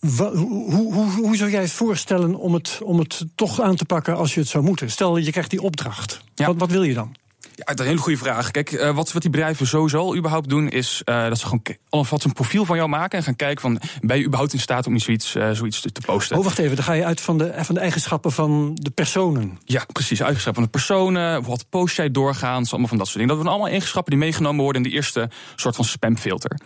hoe, 0.00 0.36
hoe, 0.36 0.94
hoe, 0.94 1.10
hoe, 1.10 1.36
zou 1.36 1.50
jij 1.50 1.60
het 1.60 1.72
voorstellen 1.72 2.34
om 2.34 2.54
het, 2.54 2.80
om 2.84 2.98
het 2.98 3.24
toch 3.34 3.60
aan 3.60 3.76
te 3.76 3.84
pakken 3.84 4.16
als 4.16 4.34
je 4.34 4.40
het 4.40 4.48
zou 4.48 4.64
moeten? 4.64 4.90
Stel, 4.90 5.16
je 5.16 5.30
krijgt 5.30 5.50
die 5.50 5.62
opdracht. 5.62 6.20
Ja. 6.34 6.46
Wat, 6.46 6.56
wat 6.56 6.70
wil 6.70 6.82
je 6.82 6.94
dan? 6.94 7.14
Ja, 7.62 7.68
dat 7.68 7.78
is 7.78 7.84
een 7.84 7.90
hele 7.90 8.02
goede 8.02 8.18
vraag. 8.18 8.50
Kijk, 8.50 8.72
uh, 8.72 8.94
wat, 8.94 9.12
wat 9.12 9.22
die 9.22 9.30
bedrijven 9.30 9.66
sowieso 9.66 9.98
al 9.98 10.16
überhaupt 10.16 10.48
doen, 10.48 10.68
is 10.68 11.02
uh, 11.04 11.28
dat 11.28 11.38
ze 11.38 11.44
gewoon 11.44 11.62
alvast 11.88 12.24
een 12.24 12.32
profiel 12.32 12.64
van 12.64 12.76
jou 12.76 12.88
maken 12.88 13.18
en 13.18 13.24
gaan 13.24 13.36
kijken 13.36 13.60
van 13.60 13.80
ben 14.00 14.18
je 14.18 14.24
überhaupt 14.24 14.52
in 14.52 14.60
staat 14.60 14.86
om 14.86 14.98
zoiets, 14.98 15.34
uh, 15.34 15.50
zoiets 15.50 15.80
te, 15.80 15.92
te, 15.92 16.00
posten. 16.00 16.36
Oh, 16.36 16.44
wacht 16.44 16.58
even, 16.58 16.76
dan 16.76 16.84
ga 16.84 16.92
je 16.92 17.04
uit 17.04 17.20
van 17.20 17.38
de, 17.38 17.52
van 17.56 17.74
de 17.74 17.80
eigenschappen 17.80 18.32
van 18.32 18.70
de 18.74 18.90
personen. 18.90 19.58
Ja, 19.64 19.84
precies, 19.92 20.20
eigenschappen 20.20 20.62
van 20.62 20.72
de 20.72 20.78
personen, 20.78 21.42
wat 21.42 21.68
post 21.68 21.96
jij 21.96 22.10
doorgaans, 22.10 22.70
allemaal 22.70 22.88
van 22.88 22.98
dat 22.98 23.06
soort 23.06 23.18
dingen. 23.18 23.34
Dat 23.34 23.42
zijn 23.42 23.52
allemaal 23.52 23.72
eigenschappen 23.72 24.12
die 24.12 24.20
meegenomen 24.20 24.62
worden 24.62 24.82
in 24.82 24.88
de 24.88 24.94
eerste 24.94 25.30
soort 25.56 25.76
van 25.76 25.84
spamfilter. 25.84 26.60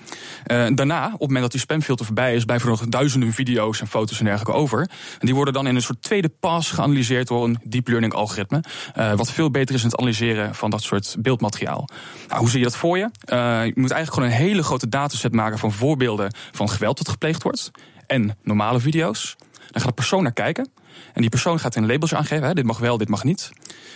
daarna, 0.75 1.05
op 1.05 1.11
het 1.13 1.21
moment 1.21 1.41
dat 1.41 1.53
die 1.53 1.61
spamfilter 1.61 2.07
voorbij 2.07 2.35
is, 2.35 2.45
blijven 2.45 2.71
er 2.71 2.79
nog 2.79 2.89
duizenden 2.89 3.33
video's 3.33 3.81
en 3.81 3.87
foto's 3.87 4.19
en 4.19 4.25
dergelijke 4.25 4.61
over. 4.61 4.81
En 5.19 5.27
die 5.27 5.35
worden 5.35 5.55
dan 5.55 5.67
in 5.67 5.75
een 5.75 5.83
soort 5.83 6.03
tweede 6.03 6.29
pas 6.29 6.71
geanalyseerd 6.71 7.29
door 7.29 7.45
een 7.45 7.59
deep 7.65 7.89
learning 7.89 8.13
algoritme. 8.13 8.61
wat 9.17 9.33
veel 9.33 9.51
beter 9.51 9.75
is 9.75 9.83
in 9.83 9.89
het 9.89 9.99
analyseren 9.99 10.55
van 10.55 10.71
dat 10.71 10.83
soort 10.83 10.86
beeldmateriaal. 11.19 11.89
Nou, 12.29 12.41
hoe 12.41 12.51
zie 12.51 12.59
je 12.59 12.65
dat 12.65 12.77
voor 12.77 12.99
je? 12.99 13.05
Uh, 13.05 13.09
je 13.65 13.73
moet 13.75 13.91
eigenlijk 13.91 14.13
gewoon 14.13 14.29
een 14.29 14.47
hele 14.47 14.63
grote 14.63 14.89
dataset 14.89 15.33
maken 15.33 15.59
van 15.59 15.73
voorbeelden 15.73 16.35
van 16.53 16.71
geweld 16.71 16.97
dat 16.97 17.09
gepleegd 17.09 17.43
wordt. 17.43 17.71
En 18.07 18.37
normale 18.43 18.81
video's. 18.81 19.37
Dan 19.71 19.81
gaat 19.81 19.91
de 19.91 19.93
persoon 19.93 20.23
naar 20.23 20.33
kijken. 20.33 20.69
En 21.13 21.21
die 21.21 21.31
persoon 21.31 21.59
gaat 21.59 21.75
een 21.75 21.87
labels 21.87 22.15
aangeven. 22.15 22.47
Hè, 22.47 22.55
dit 22.55 22.65
mag 22.65 22.79
wel, 22.79 22.99
dit 22.99 23.09
mag 23.09 23.25
niet. 23.25 23.51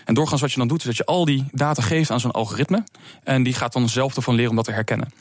En 0.05 0.15
doorgaans 0.15 0.41
wat 0.41 0.53
je 0.53 0.59
dan 0.59 0.69
doet, 0.69 0.79
is 0.79 0.85
dat 0.85 0.97
je 0.97 1.05
al 1.05 1.25
die 1.25 1.45
data 1.53 1.83
geeft 1.83 2.11
aan 2.11 2.21
zo'n 2.21 2.31
algoritme. 2.31 2.85
En 3.25 3.43
die 3.43 3.55
gaat 3.55 3.73
dan 3.73 3.89
zelf 3.89 4.17
ervan 4.17 4.35
leren 4.35 4.51
om 4.51 4.57
dat 4.57 4.65
te 4.65 4.73
herkennen. 4.73 5.13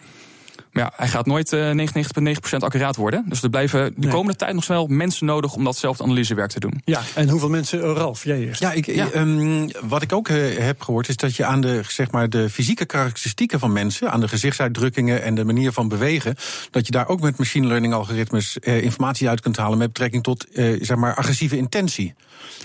Maar 0.72 0.84
ja, 0.84 0.94
hij 0.96 1.08
gaat 1.08 1.26
nooit 1.26 1.52
uh, 1.52 1.72
99,9% 1.72 2.58
accuraat 2.58 2.96
worden. 2.96 3.26
Dus 3.28 3.44
er 3.44 3.50
blijven 3.50 3.94
de 3.96 4.02
nee. 4.02 4.12
komende 4.12 4.36
tijd 4.36 4.54
nog 4.54 4.68
wel 4.68 4.88
mensen 4.88 5.26
nodig 5.26 5.54
om 5.54 5.64
datzelfde 5.64 6.04
analysewerk 6.04 6.50
te 6.50 6.60
doen. 6.60 6.82
Ja, 6.86 7.02
en 7.16 7.30
hoeveel 7.30 7.50
mensen, 7.50 7.80
uh, 7.80 7.92
Ralf, 7.96 8.24
jij 8.24 8.40
eerst? 8.40 8.62
Ja, 8.62 8.72
ik, 8.72 8.86
ja. 8.86 9.08
Um, 9.16 9.70
wat 9.82 10.02
ik 10.02 10.14
ook 10.14 10.30
uh, 10.30 10.58
heb 10.58 10.82
gehoord 10.82 11.10
is 11.10 11.18
dat 11.18 11.36
je 11.36 11.46
aan 11.46 11.62
de, 11.62 11.82
zeg 11.88 12.12
maar, 12.12 12.30
de 12.30 12.50
fysieke 12.50 12.86
karakteristieken 12.86 13.60
van 13.60 13.72
mensen, 13.72 14.12
aan 14.12 14.20
de 14.20 14.28
gezichtsuitdrukkingen 14.28 15.24
en 15.24 15.36
de 15.36 15.46
manier 15.46 15.72
van 15.72 15.88
bewegen, 15.88 16.36
dat 16.72 16.86
je 16.86 16.92
daar 16.92 17.08
ook 17.08 17.22
met 17.22 17.38
machine 17.38 17.68
learning 17.68 17.94
algoritmes 17.94 18.58
uh, 18.62 18.84
informatie 18.84 19.30
uit 19.30 19.42
kunt 19.42 19.58
halen 19.58 19.78
met 19.78 19.88
betrekking 19.88 20.24
tot 20.24 20.48
zeg 20.82 20.96
maar, 20.96 21.16
agressieve 21.16 21.58
intentie. 21.58 22.14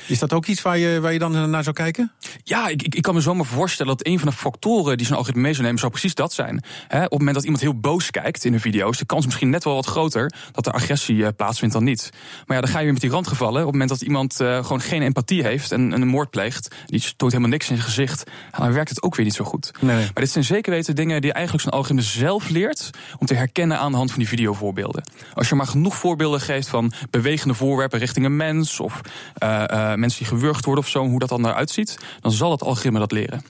Is 0.06 0.18
dat 0.18 0.32
ook 0.32 0.46
iets 0.46 0.62
waar 0.62 0.78
je, 0.78 1.00
waar 1.00 1.12
je 1.12 1.18
dan 1.18 1.50
naar 1.50 1.62
zou 1.62 1.74
kijken? 1.74 2.12
Ja, 2.42 2.68
ik, 2.68 2.82
ik 2.82 3.02
kan 3.02 3.14
me 3.14 3.20
zomaar 3.20 3.46
voorstellen 3.46 3.96
dat 3.96 4.06
een 4.06 4.18
van 4.18 4.28
de 4.28 4.34
factoren 4.34 4.96
die 4.96 5.06
zo'n 5.06 5.16
algoritme 5.16 5.42
mee 5.42 5.52
zou 5.52 5.64
nemen, 5.64 5.80
zou 5.80 5.90
precies 5.90 6.14
dat 6.14 6.32
zijn. 6.32 6.64
He, 6.88 7.04
op 7.04 7.10
het 7.10 7.18
moment 7.18 7.34
dat 7.34 7.44
iemand 7.44 7.62
heel 7.62 7.78
boos 7.80 8.10
kijkt 8.10 8.44
in 8.44 8.52
een 8.52 8.60
video, 8.60 8.90
is 8.90 8.98
de 8.98 9.04
kans 9.04 9.24
misschien 9.24 9.50
net 9.50 9.64
wel 9.64 9.74
wat 9.74 9.86
groter 9.86 10.32
dat 10.52 10.66
er 10.66 10.72
agressie 10.72 11.16
uh, 11.16 11.28
plaatsvindt 11.36 11.74
dan 11.74 11.84
niet. 11.84 12.10
Maar 12.46 12.56
ja, 12.56 12.62
dan 12.62 12.70
ga 12.70 12.78
je 12.78 12.84
weer 12.84 12.92
met 12.92 13.02
die 13.02 13.10
randgevallen. 13.10 13.60
Op 13.60 13.66
het 13.66 13.72
moment 13.72 13.90
dat 13.90 14.02
iemand 14.02 14.40
uh, 14.40 14.62
gewoon 14.62 14.80
geen 14.80 15.02
empathie 15.02 15.42
heeft 15.42 15.72
en, 15.72 15.92
en, 15.92 16.02
een 16.02 16.08
moord 16.08 16.30
pleegt, 16.30 16.74
die 16.86 17.00
toont 17.16 17.32
helemaal 17.32 17.52
niks 17.52 17.70
in 17.70 17.76
zijn 17.76 17.88
gezicht, 17.88 18.30
dan 18.58 18.72
werkt 18.72 18.88
het 18.88 19.02
ook 19.02 19.14
weer 19.14 19.24
niet 19.24 19.34
zo 19.34 19.44
goed. 19.44 19.70
Nee. 19.80 19.96
Maar 19.96 20.12
dit 20.14 20.30
zijn 20.30 20.44
zeker 20.44 20.72
weten 20.72 20.94
dingen 20.94 21.20
die 21.20 21.32
eigenlijk 21.32 21.64
zo'n 21.64 21.72
algoritme 21.72 22.02
zelf 22.02 22.48
leert 22.48 22.90
om 23.18 23.26
te 23.26 23.34
herkennen 23.34 23.78
aan 23.78 23.90
de 23.90 23.96
hand 23.96 24.10
van 24.10 24.18
die 24.18 24.28
videovoorbeelden. 24.28 25.04
Als 25.34 25.48
je 25.48 25.54
maar 25.54 25.66
genoeg 25.66 25.96
voorbeelden 25.96 26.40
geeft 26.40 26.68
van 26.68 26.92
bewegende 27.10 27.54
voorwerpen 27.54 27.98
richting 27.98 28.26
een 28.26 28.36
mens 28.36 28.80
of 28.80 29.00
uh, 29.42 29.63
mensen 29.96 30.18
die 30.18 30.28
gewurgd 30.28 30.64
worden 30.64 30.84
of 30.84 30.90
zo, 30.90 31.06
hoe 31.06 31.18
dat 31.18 31.28
dan 31.28 31.46
eruit 31.46 31.70
ziet, 31.70 31.98
dan 32.20 32.32
zal 32.32 32.50
het 32.50 32.62
algoritme 32.62 32.98
dat 32.98 33.12
leren. 33.12 33.42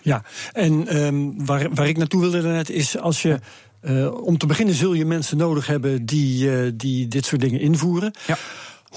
Ja, 0.00 0.22
en 0.52 0.96
um, 0.96 1.46
waar, 1.46 1.74
waar 1.74 1.88
ik 1.88 1.96
naartoe 1.96 2.20
wilde 2.20 2.42
net 2.42 2.70
is 2.70 2.98
als 2.98 3.22
je. 3.22 3.40
Uh, 3.82 4.22
om 4.22 4.38
te 4.38 4.46
beginnen 4.46 4.74
zul 4.74 4.92
je 4.92 5.04
mensen 5.04 5.36
nodig 5.36 5.66
hebben 5.66 6.06
die, 6.06 6.50
uh, 6.50 6.70
die 6.74 7.08
dit 7.08 7.26
soort 7.26 7.40
dingen 7.40 7.60
invoeren. 7.60 8.12
Ja. 8.26 8.36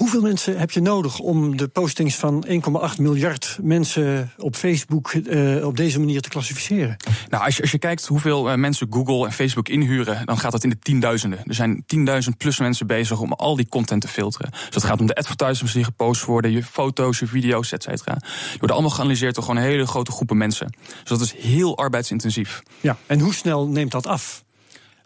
Hoeveel 0.00 0.20
mensen 0.20 0.58
heb 0.58 0.70
je 0.70 0.80
nodig 0.80 1.18
om 1.18 1.56
de 1.56 1.68
postings 1.68 2.16
van 2.16 2.46
1,8 2.48 3.00
miljard 3.00 3.58
mensen 3.62 4.32
op 4.38 4.56
Facebook 4.56 5.12
uh, 5.12 5.66
op 5.66 5.76
deze 5.76 5.98
manier 5.98 6.20
te 6.20 6.28
klassificeren? 6.28 6.96
Nou, 7.28 7.44
als 7.44 7.56
je, 7.56 7.62
als 7.62 7.70
je 7.70 7.78
kijkt 7.78 8.06
hoeveel 8.06 8.50
uh, 8.50 8.56
mensen 8.56 8.86
Google 8.90 9.26
en 9.26 9.32
Facebook 9.32 9.68
inhuren, 9.68 10.26
dan 10.26 10.38
gaat 10.38 10.52
dat 10.52 10.64
in 10.64 10.70
de 10.70 10.78
tienduizenden. 10.78 11.38
Er 11.44 11.54
zijn 11.54 11.84
10.000 11.96 12.36
plus 12.38 12.58
mensen 12.58 12.86
bezig 12.86 13.20
om 13.20 13.32
al 13.32 13.56
die 13.56 13.68
content 13.68 14.00
te 14.00 14.08
filteren. 14.08 14.50
Dus 14.50 14.70
dat 14.70 14.84
gaat 14.84 15.00
om 15.00 15.06
de 15.06 15.14
advertisements 15.14 15.72
die 15.72 15.84
gepost 15.84 16.24
worden, 16.24 16.50
je 16.50 16.62
foto's, 16.62 17.18
je 17.18 17.26
video's, 17.26 17.72
et 17.72 17.82
cetera. 17.82 18.14
Die 18.14 18.58
worden 18.58 18.76
allemaal 18.76 18.94
geanalyseerd 18.94 19.34
door 19.34 19.44
gewoon 19.44 19.62
hele 19.62 19.86
grote 19.86 20.10
groepen 20.10 20.36
mensen. 20.36 20.74
Dus 21.00 21.08
dat 21.08 21.20
is 21.20 21.32
heel 21.32 21.76
arbeidsintensief. 21.76 22.62
Ja, 22.80 22.96
en 23.06 23.20
hoe 23.20 23.34
snel 23.34 23.68
neemt 23.68 23.90
dat 23.90 24.06
af? 24.06 24.44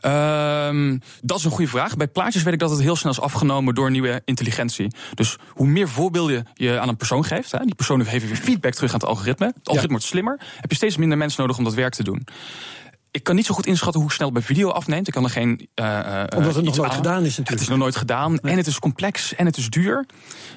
Um, 0.07 1.01
dat 1.23 1.39
is 1.39 1.45
een 1.45 1.51
goede 1.51 1.71
vraag. 1.71 1.97
Bij 1.97 2.09
plaatjes 2.09 2.43
weet 2.43 2.53
ik 2.53 2.59
dat 2.59 2.71
het 2.71 2.81
heel 2.81 2.97
snel 2.97 3.13
is 3.13 3.21
afgenomen 3.21 3.75
door 3.75 3.91
nieuwe 3.91 4.23
intelligentie. 4.25 4.95
Dus 5.15 5.37
hoe 5.49 5.67
meer 5.67 5.89
voorbeelden 5.89 6.47
je 6.55 6.81
aan 6.81 6.89
een 6.89 6.97
persoon 6.97 7.25
geeft, 7.25 7.53
hè, 7.53 7.59
die 7.59 7.75
persoon 7.75 8.05
geeft 8.05 8.27
weer 8.27 8.37
feedback 8.37 8.75
terug 8.75 8.93
aan 8.93 9.01
het 9.01 9.09
algoritme. 9.09 9.47
Het 9.47 9.57
algoritme 9.69 9.91
wordt 9.91 10.05
slimmer. 10.05 10.41
Heb 10.61 10.71
je 10.71 10.77
steeds 10.77 10.97
minder 10.97 11.19
mensen 11.19 11.41
nodig 11.41 11.59
om 11.59 11.65
dat 11.65 11.75
werk 11.75 11.95
te 11.95 12.03
doen 12.03 12.27
ik 13.15 13.23
kan 13.23 13.35
niet 13.35 13.47
zo 13.47 13.55
goed 13.55 13.67
inschatten 13.67 14.01
hoe 14.01 14.13
snel 14.13 14.33
bij 14.33 14.43
video 14.43 14.71
afneemt. 14.71 15.07
Ik 15.07 15.13
kan 15.13 15.25
er 15.25 15.31
geen. 15.31 15.69
Uh, 15.75 16.25
Omdat 16.37 16.55
het 16.55 16.65
nog 16.65 16.77
nooit 16.77 16.95
gedaan 16.95 17.19
is, 17.19 17.23
natuurlijk. 17.23 17.49
Het 17.49 17.61
is 17.61 17.69
nog 17.69 17.79
nooit 17.79 17.97
gedaan. 17.97 18.39
En 18.39 18.57
het 18.57 18.67
is 18.67 18.79
complex 18.79 19.35
en 19.35 19.47
het 19.47 19.57
is 19.57 19.71
duur. 19.71 20.07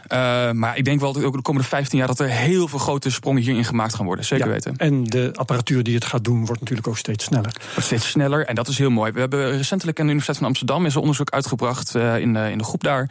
Uh, 0.08 0.52
maar 0.52 0.78
ik 0.78 0.86
denk 0.86 1.00
wel 1.00 1.14
dat 1.14 1.24
ook 1.24 1.36
de 1.36 1.42
komende 1.42 1.68
15 1.68 1.98
jaar 1.98 2.08
dat 2.08 2.20
er 2.20 2.30
heel 2.30 2.68
veel 2.68 2.80
grote 2.80 3.12
sprongen 3.12 3.42
hierin 3.42 3.66
gemaakt 3.66 3.94
gaan 3.94 4.06
worden. 4.06 4.26
Zeker 4.26 4.50
weten. 4.50 4.78
En 4.78 5.04
de 5.04 5.32
apparatuur 5.36 5.84
die 5.84 5.96
het 5.96 6.06
gaat 6.06 6.24
doen, 6.24 6.46
wordt 6.46 6.62
natuurlijk 6.62 6.88
ook 6.88 6.98
steeds 6.98 7.24
sneller. 7.24 7.56
Wordt 7.74 7.86
steeds 7.86 8.10
sneller 8.10 8.46
en 8.46 8.56
dat 8.56 8.68
is 8.68 8.78
heel 8.78 8.90
mooi. 8.90 9.12
We 9.12 9.20
hebben 9.20 9.58
recentelijk 9.58 10.00
aan 10.00 10.06
de 10.06 10.12
Universiteit 10.12 10.38
van 10.38 10.48
Amsterdam 10.48 10.86
is 10.86 10.96
een 10.96 11.02
onderzoek 11.02 11.30
uitgebracht 11.30 11.96
in, 11.96 12.34
de, 12.34 12.52
in 12.52 12.58
de 12.58 12.64
groep 12.64 12.84
daar. 12.84 13.10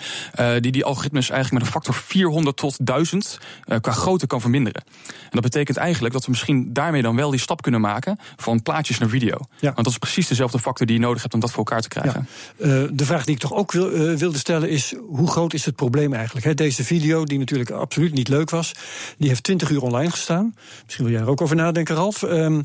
die 0.60 0.72
die 0.72 0.84
algoritmes 0.84 1.30
eigenlijk 1.30 1.62
met 1.64 1.74
een 1.74 1.80
factor 1.80 1.94
400 1.94 2.56
tot 2.56 2.86
1000 2.86 3.38
qua 3.80 3.92
grootte 3.92 4.26
kan 4.26 4.40
verminderen. 4.40 4.82
En 5.06 5.30
dat 5.30 5.42
betekent 5.42 5.76
eigenlijk 5.76 6.14
dat 6.14 6.24
we 6.24 6.30
misschien 6.30 6.72
daarmee 6.72 7.02
dan 7.02 7.16
wel 7.16 7.30
die 7.30 7.40
stap 7.40 7.62
kunnen 7.62 7.80
maken 7.80 8.18
van 8.36 8.62
plaatjes 8.62 8.98
naar 8.98 9.08
video. 9.08 9.35
Ja. 9.40 9.48
Want 9.60 9.76
dat 9.76 9.86
is 9.86 9.98
precies 9.98 10.28
dezelfde 10.28 10.58
factor 10.58 10.86
die 10.86 10.96
je 10.96 11.02
nodig 11.02 11.22
hebt 11.22 11.34
om 11.34 11.40
dat 11.40 11.50
voor 11.50 11.58
elkaar 11.58 11.80
te 11.80 11.88
krijgen. 11.88 12.28
Ja. 12.58 12.66
Uh, 12.66 12.88
de 12.92 13.04
vraag 13.04 13.24
die 13.24 13.34
ik 13.34 13.40
toch 13.40 13.54
ook 13.54 13.72
wil, 13.72 13.92
uh, 13.92 14.16
wilde 14.16 14.38
stellen 14.38 14.68
is: 14.68 14.94
hoe 15.06 15.30
groot 15.30 15.54
is 15.54 15.64
het 15.64 15.76
probleem 15.76 16.12
eigenlijk? 16.12 16.46
He, 16.46 16.54
deze 16.54 16.84
video, 16.84 17.24
die 17.24 17.38
natuurlijk 17.38 17.70
absoluut 17.70 18.12
niet 18.12 18.28
leuk 18.28 18.50
was, 18.50 18.72
die 19.18 19.28
heeft 19.28 19.42
20 19.42 19.70
uur 19.70 19.82
online 19.82 20.10
gestaan. 20.10 20.54
Misschien 20.84 21.04
wil 21.04 21.14
jij 21.14 21.22
er 21.22 21.30
ook 21.30 21.40
over 21.40 21.56
nadenken, 21.56 21.94
Ralf. 21.94 22.22
Uh, 22.22 22.60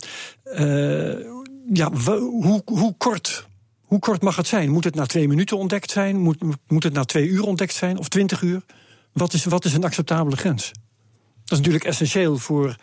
ja, 1.74 1.92
hoe, 1.92 2.62
hoe 2.66 2.96
kort 2.98 3.50
hoe 3.92 4.00
kort 4.00 4.22
mag 4.22 4.36
het 4.36 4.48
zijn? 4.48 4.70
Moet 4.70 4.84
het 4.84 4.96
na 4.96 5.06
twee 5.06 5.28
minuten 5.28 5.58
ontdekt 5.58 5.92
zijn? 5.92 6.18
Moet, 6.18 6.38
moet 6.68 6.84
het 6.84 6.94
na 6.94 7.04
twee 7.04 7.28
uur 7.28 7.44
ontdekt 7.44 7.74
zijn? 7.74 7.98
Of 7.98 8.08
twintig 8.08 8.42
uur? 8.42 8.62
Wat 9.14 9.34
is, 9.34 9.46
wat 9.46 9.66
is 9.66 9.74
een 9.74 9.84
acceptabele 9.84 10.36
grens? 10.36 10.72
Dat 11.52 11.60
is 11.60 11.66
natuurlijk 11.66 11.92
essentieel 11.92 12.38
voor 12.38 12.76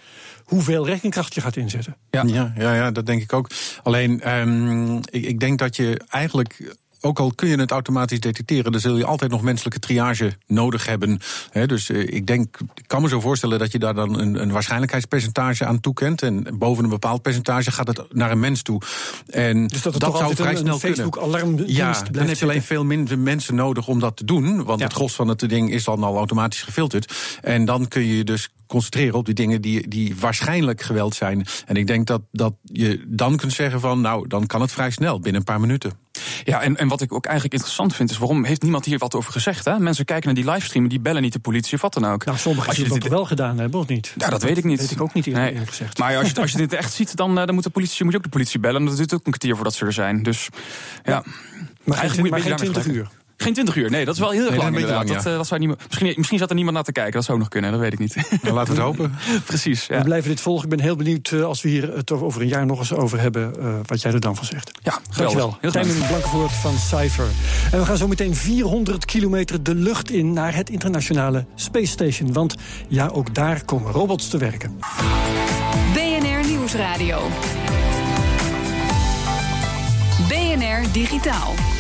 hoeveel 0.45 0.87
rekenkracht 0.87 1.35
je 1.35 1.41
gaat 1.41 1.57
inzetten. 1.57 1.97
Ja, 2.11 2.23
ja, 2.27 2.53
ja, 2.57 2.75
ja 2.75 2.91
dat 2.91 3.07
denk 3.07 3.23
ik 3.23 3.33
ook. 3.33 3.51
Alleen, 3.83 4.39
um, 4.39 4.97
ik, 4.97 5.25
ik 5.25 5.41
denk 5.41 5.59
dat 5.59 5.77
je 5.77 6.01
eigenlijk 6.09 6.77
ook 7.01 7.19
al 7.19 7.33
kun 7.35 7.49
je 7.49 7.57
het 7.57 7.71
automatisch 7.71 8.21
detecteren, 8.21 8.73
dan 8.73 8.81
zul 8.81 8.97
je 8.97 9.05
altijd 9.05 9.31
nog 9.31 9.43
menselijke 9.43 9.79
triage 9.79 10.33
nodig 10.47 10.87
hebben. 10.87 11.21
dus 11.67 11.91
eh, 11.91 12.01
ik 12.01 12.27
denk, 12.27 12.59
ik 12.75 12.85
kan 12.87 13.03
me 13.03 13.09
zo 13.09 13.21
voorstellen 13.21 13.59
dat 13.59 13.73
je 13.73 13.79
daar 13.79 13.95
dan 13.95 14.19
een, 14.19 14.43
een, 14.43 14.53
waarschijnlijkheidspercentage 14.53 15.65
aan 15.65 15.81
toekent. 15.81 16.23
En 16.23 16.59
boven 16.59 16.85
een 16.85 16.91
bepaald 16.91 17.23
percentage 17.23 17.71
gaat 17.71 17.87
het 17.87 18.03
naar 18.13 18.31
een 18.31 18.41
mens 18.41 18.63
toe. 18.63 18.81
En 19.27 19.67
dus 19.67 19.83
dat, 19.83 20.01
dat 20.01 20.19
zou 20.19 20.35
vrij 20.35 20.51
een, 20.51 20.57
snel 20.57 20.75
een 20.75 20.81
Facebook 20.81 21.19
alarmdienst 21.19 21.77
Ja, 21.77 22.03
dan 22.11 22.27
heb 22.27 22.37
je 22.37 22.45
alleen 22.45 22.63
veel 22.63 22.85
minder 22.85 23.19
mensen 23.19 23.55
nodig 23.55 23.89
om 23.89 24.01
dat 24.01 24.17
te 24.17 24.25
doen. 24.25 24.65
Want 24.65 24.83
het 24.83 24.93
gros 24.93 25.15
van 25.15 25.29
het 25.29 25.49
ding 25.49 25.73
is 25.73 25.85
dan 25.85 26.05
al 26.05 26.17
automatisch 26.17 26.63
gefilterd. 26.63 27.13
En 27.43 27.65
dan 27.65 27.89
kun 27.89 28.05
je 28.07 28.25
dus 28.25 28.49
concentreren 28.69 29.15
op 29.15 29.25
die 29.25 29.35
dingen 29.35 29.61
die, 29.61 29.89
die 29.89 30.17
waarschijnlijk 30.17 30.83
geweld 30.83 31.15
zijn. 31.15 31.47
En 31.67 31.77
ik 31.77 31.87
denk 31.87 32.07
dat, 32.07 32.23
dat 32.33 32.55
je 32.63 33.05
dan 33.07 33.37
kunt 33.37 33.53
zeggen 33.53 33.81
van, 33.81 34.01
nou, 34.01 34.29
dan 34.29 34.47
kan 34.47 34.61
het 34.61 34.73
vrij 34.73 34.91
snel, 34.91 35.21
binnen 35.21 35.41
een 35.41 35.47
paar 35.47 35.61
minuten. 35.61 35.93
Ja, 36.45 36.63
en, 36.63 36.77
en 36.77 36.89
wat 36.89 37.01
ik 37.01 37.13
ook 37.13 37.25
eigenlijk 37.25 37.55
interessant 37.55 37.95
vind, 37.95 38.11
is 38.11 38.19
waarom 38.19 38.45
heeft 38.45 38.63
niemand 38.63 38.85
hier 38.85 38.99
wat 38.99 39.15
over 39.15 39.33
gezegd? 39.33 39.65
Hè? 39.65 39.79
Mensen 39.79 40.05
kijken 40.05 40.27
naar 40.27 40.43
die 40.43 40.53
livestream, 40.53 40.89
die 40.89 41.01
bellen 41.01 41.23
niet 41.23 41.33
de 41.33 41.39
politie 41.39 41.75
of 41.75 41.81
wat 41.81 41.95
dan 41.95 42.07
ook. 42.07 42.25
Nou, 42.25 42.39
sommigen 42.39 42.75
zullen 42.75 42.95
het 42.95 43.09
wel 43.09 43.25
gedaan 43.25 43.59
hebben, 43.59 43.81
of 43.81 43.87
niet? 43.87 44.15
Ja, 44.17 44.29
dat 44.29 44.43
weet 44.43 44.57
ik 44.57 44.65
niet. 44.65 44.79
Dat 44.79 44.89
weet 44.89 44.97
ik 44.97 45.03
ook 45.03 45.15
niet 45.15 45.27
eerlijk 45.27 45.55
nee. 45.55 45.67
gezegd. 45.67 45.99
Maar 45.99 46.17
als 46.17 46.31
je, 46.31 46.41
als 46.41 46.53
je 46.53 46.59
dit 46.67 46.73
echt 46.73 46.93
ziet, 46.93 47.17
dan, 47.17 47.39
eh, 47.39 47.47
dan 47.47 47.55
moet, 47.55 47.65
de 47.65 47.71
politie, 47.71 48.05
moet 48.05 48.13
je 48.13 48.19
ook 48.19 48.25
de 48.25 48.31
politie 48.31 48.61
bellen. 48.61 48.81
En 48.81 48.87
dat 48.87 48.97
duurt 48.97 49.15
ook 49.15 49.19
een 49.27 49.33
kwartier 49.33 49.55
voordat 49.55 49.75
ze 49.75 49.85
er 49.85 49.93
zijn. 49.93 50.23
Dus 50.23 50.49
ja. 51.05 51.25
Maar 51.85 51.99
eigenlijk 51.99 52.31
moet 52.31 52.43
je 52.43 52.49
geen 52.49 52.57
20 52.57 52.87
uur. 52.87 53.09
Geen 53.41 53.53
20 53.53 53.77
uur, 53.77 53.91
nee, 53.91 54.05
dat 54.05 54.15
is 54.15 54.21
wel 54.21 54.31
heel 54.31 54.47
erg 54.47 54.57
lang 54.57 54.75
inderdaad. 54.77 55.09
dat, 55.09 55.27
uh, 55.27 55.37
dat 55.37 55.47
zou 55.47 55.61
niet, 55.61 55.77
misschien, 55.89 56.13
misschien 56.17 56.39
zat 56.39 56.49
er 56.49 56.55
niemand 56.55 56.75
naar 56.75 56.85
te 56.85 56.93
kijken, 56.93 57.13
dat 57.13 57.25
zou 57.25 57.39
nog 57.39 57.49
kunnen, 57.49 57.71
dat 57.71 57.81
weet 57.81 57.93
ik 57.93 57.99
niet. 57.99 58.15
Nou, 58.43 58.55
laten 58.55 58.75
we 58.75 58.81
het 58.81 58.89
hopen. 58.89 59.15
Precies. 59.47 59.87
Ja. 59.87 59.99
We 59.99 60.05
blijven 60.05 60.31
dit 60.31 60.41
volgen. 60.41 60.65
Ik 60.65 60.71
ben 60.71 60.81
heel 60.81 60.97
benieuwd 60.97 61.31
uh, 61.31 61.45
als 61.45 61.63
we 61.63 61.69
hier 61.69 61.97
het 61.97 62.11
over 62.11 62.43
een 62.43 62.49
jaar 62.49 62.67
nog 62.67 62.79
eens 62.79 62.93
over 62.93 63.21
hebben, 63.21 63.53
uh, 63.59 63.75
wat 63.87 64.03
jij 64.03 64.13
er 64.13 64.21
dan 64.21 64.37
van 64.37 64.45
zegt. 64.45 64.71
Ja, 64.83 64.99
dankjewel. 65.17 65.59
Tijmen 65.61 66.07
Blankenvoort 66.07 66.53
van 66.53 66.79
Cypher. 66.79 67.29
En 67.73 67.79
we 67.79 67.85
gaan 67.85 67.97
zo 67.97 68.09
meteen 68.09 68.35
400 68.35 69.05
kilometer 69.05 69.63
de 69.63 69.75
lucht 69.75 70.11
in 70.11 70.33
naar 70.33 70.55
het 70.55 70.71
internationale 70.71 71.47
Space 71.55 71.87
Station. 71.87 72.33
Want 72.33 72.55
ja, 72.89 73.07
ook 73.07 73.35
daar 73.35 73.65
komen 73.65 73.93
robots 73.93 74.29
te 74.29 74.39
werken. 74.39 74.79
BNR 75.93 76.47
Nieuwsradio. 76.49 77.21
BNR 80.29 80.93
Digitaal. 80.93 81.78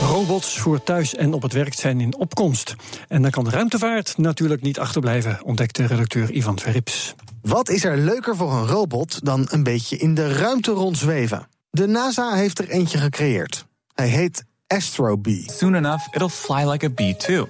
Robots 0.00 0.58
voor 0.58 0.82
thuis 0.82 1.14
en 1.14 1.32
op 1.32 1.42
het 1.42 1.52
werk 1.52 1.74
zijn 1.74 2.00
in 2.00 2.16
opkomst. 2.16 2.74
En 3.08 3.22
dan 3.22 3.30
kan 3.30 3.44
de 3.44 3.50
ruimtevaart 3.50 4.18
natuurlijk 4.18 4.62
niet 4.62 4.78
achterblijven, 4.78 5.44
ontdekte 5.44 5.86
redacteur 5.86 6.30
Ivan 6.30 6.58
Verrips. 6.58 7.14
Wat 7.42 7.68
is 7.68 7.84
er 7.84 7.96
leuker 7.96 8.36
voor 8.36 8.52
een 8.52 8.66
robot 8.66 9.24
dan 9.24 9.46
een 9.50 9.62
beetje 9.62 9.96
in 9.96 10.14
de 10.14 10.32
ruimte 10.32 10.70
rondzweven? 10.70 11.48
De 11.70 11.86
NASA 11.86 12.34
heeft 12.34 12.58
er 12.58 12.68
eentje 12.68 12.98
gecreëerd. 12.98 13.66
Hij 13.94 14.08
heet 14.08 14.44
Astro 14.66 15.18
Bee. 15.18 15.44
Soon 15.46 15.74
enough, 15.74 16.14
it'll 16.14 16.28
fly 16.28 16.70
like 16.70 16.86
a 16.86 16.90
bee 16.90 17.16
too. 17.16 17.48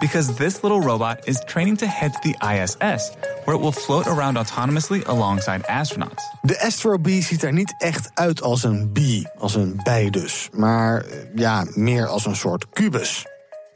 Because 0.00 0.34
this 0.34 0.62
little 0.62 0.80
robot 0.80 1.28
is 1.28 1.44
training 1.44 1.76
to 1.78 1.86
head 1.86 2.12
to 2.14 2.20
the 2.22 2.34
ISS, 2.40 3.10
where 3.44 3.54
it 3.56 3.60
will 3.60 3.72
float 3.72 4.06
around 4.06 4.36
autonomously 4.36 5.04
alongside 5.04 5.62
astronauts. 5.68 6.22
De 6.42 6.60
Astro 6.60 6.98
Bee 6.98 7.22
ziet 7.22 7.42
er 7.42 7.52
niet 7.52 7.74
echt 7.78 8.10
uit 8.14 8.42
als 8.42 8.62
een 8.62 8.92
bee, 8.92 9.28
als 9.38 9.54
een 9.54 9.80
bij 9.82 10.10
dus, 10.10 10.48
maar 10.52 11.00
eh, 11.00 11.18
ja, 11.34 11.66
meer 11.74 12.06
als 12.06 12.26
een 12.26 12.36
soort 12.36 12.66
kubus. 12.72 13.26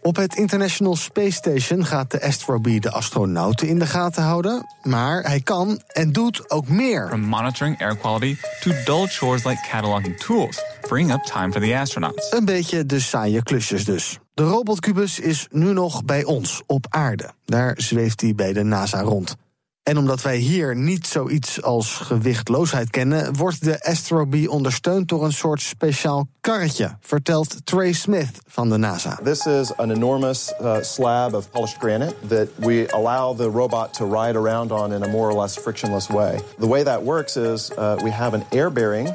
Op 0.07 0.17
het 0.17 0.35
International 0.35 0.97
Space 0.97 1.31
Station 1.31 1.85
gaat 1.85 2.11
de 2.11 2.23
Astro 2.23 2.61
Bee 2.61 2.81
de 2.81 2.91
astronauten 2.91 3.69
in 3.69 3.79
de 3.79 3.87
gaten 3.87 4.23
houden, 4.23 4.67
maar 4.83 5.23
hij 5.23 5.41
kan 5.41 5.81
en 5.87 6.13
doet 6.13 6.51
ook 6.51 6.69
meer. 6.69 7.07
From 7.09 7.21
monitoring 7.21 7.81
air 7.81 7.97
quality 7.97 8.37
to 8.61 8.71
dull 8.85 9.07
chores 9.07 9.45
like 9.45 9.69
cataloging 9.71 10.19
tools, 10.19 10.63
freeing 10.83 11.13
up 11.13 11.23
time 11.23 11.53
for 11.53 11.61
the 11.61 11.79
astronauts. 11.79 12.33
Een 12.33 12.45
beetje 12.45 12.87
de 12.87 13.01
saaie 13.01 13.43
klusjes 13.43 13.85
dus. 13.85 14.19
De 14.35 14.43
robotkubus 14.43 15.21
is 15.21 15.47
nu 15.51 15.73
nog 15.73 16.05
bij 16.05 16.25
ons 16.25 16.63
op 16.67 16.87
aarde. 16.89 17.31
Daar 17.45 17.75
zweeft 17.77 18.21
hij 18.21 18.35
bij 18.35 18.53
de 18.53 18.63
NASA 18.63 19.01
rond. 19.01 19.37
En 19.85 19.99
omdat 19.99 20.23
wij 20.23 20.37
hier 20.37 20.77
niet 20.77 21.07
zoiets 21.07 21.63
als 21.63 21.95
gewichtloosheid 21.95 22.91
kennen, 22.91 23.37
wordt 23.37 23.65
de 23.65 23.83
Astrobee 23.83 24.51
ondersteund 24.51 25.09
door 25.09 25.25
een 25.25 25.33
soort 25.33 25.61
speciaal 25.61 26.27
karretje, 26.41 26.97
vertelt 27.01 27.67
Trey 27.67 27.93
Smith 27.93 28.31
van 28.47 28.69
de 28.69 28.77
NASA. 28.77 29.19
This 29.23 29.47
is 29.47 29.77
an 29.77 29.91
enormous 29.91 30.53
uh, 30.61 30.77
slab 30.81 31.35
of 31.35 31.51
polished 31.51 31.77
granite 31.79 32.15
that 32.29 32.49
we 32.57 32.87
allow 32.91 33.37
the 33.37 33.51
robot 33.51 33.95
to 33.95 34.07
ride 34.07 34.39
around 34.39 34.73
on 34.73 34.93
in 34.93 35.03
a 35.03 35.09
more 35.09 35.31
or 35.31 35.41
less 35.41 35.59
frictionless 35.59 36.07
way. 36.07 36.41
The 36.59 36.69
way 36.69 36.85
that 36.85 37.03
works 37.03 37.37
is 37.37 37.71
uh, 37.71 37.97
we 38.03 38.11
have 38.11 38.37
an 38.37 38.45
air 38.51 38.71
bearing 38.71 39.07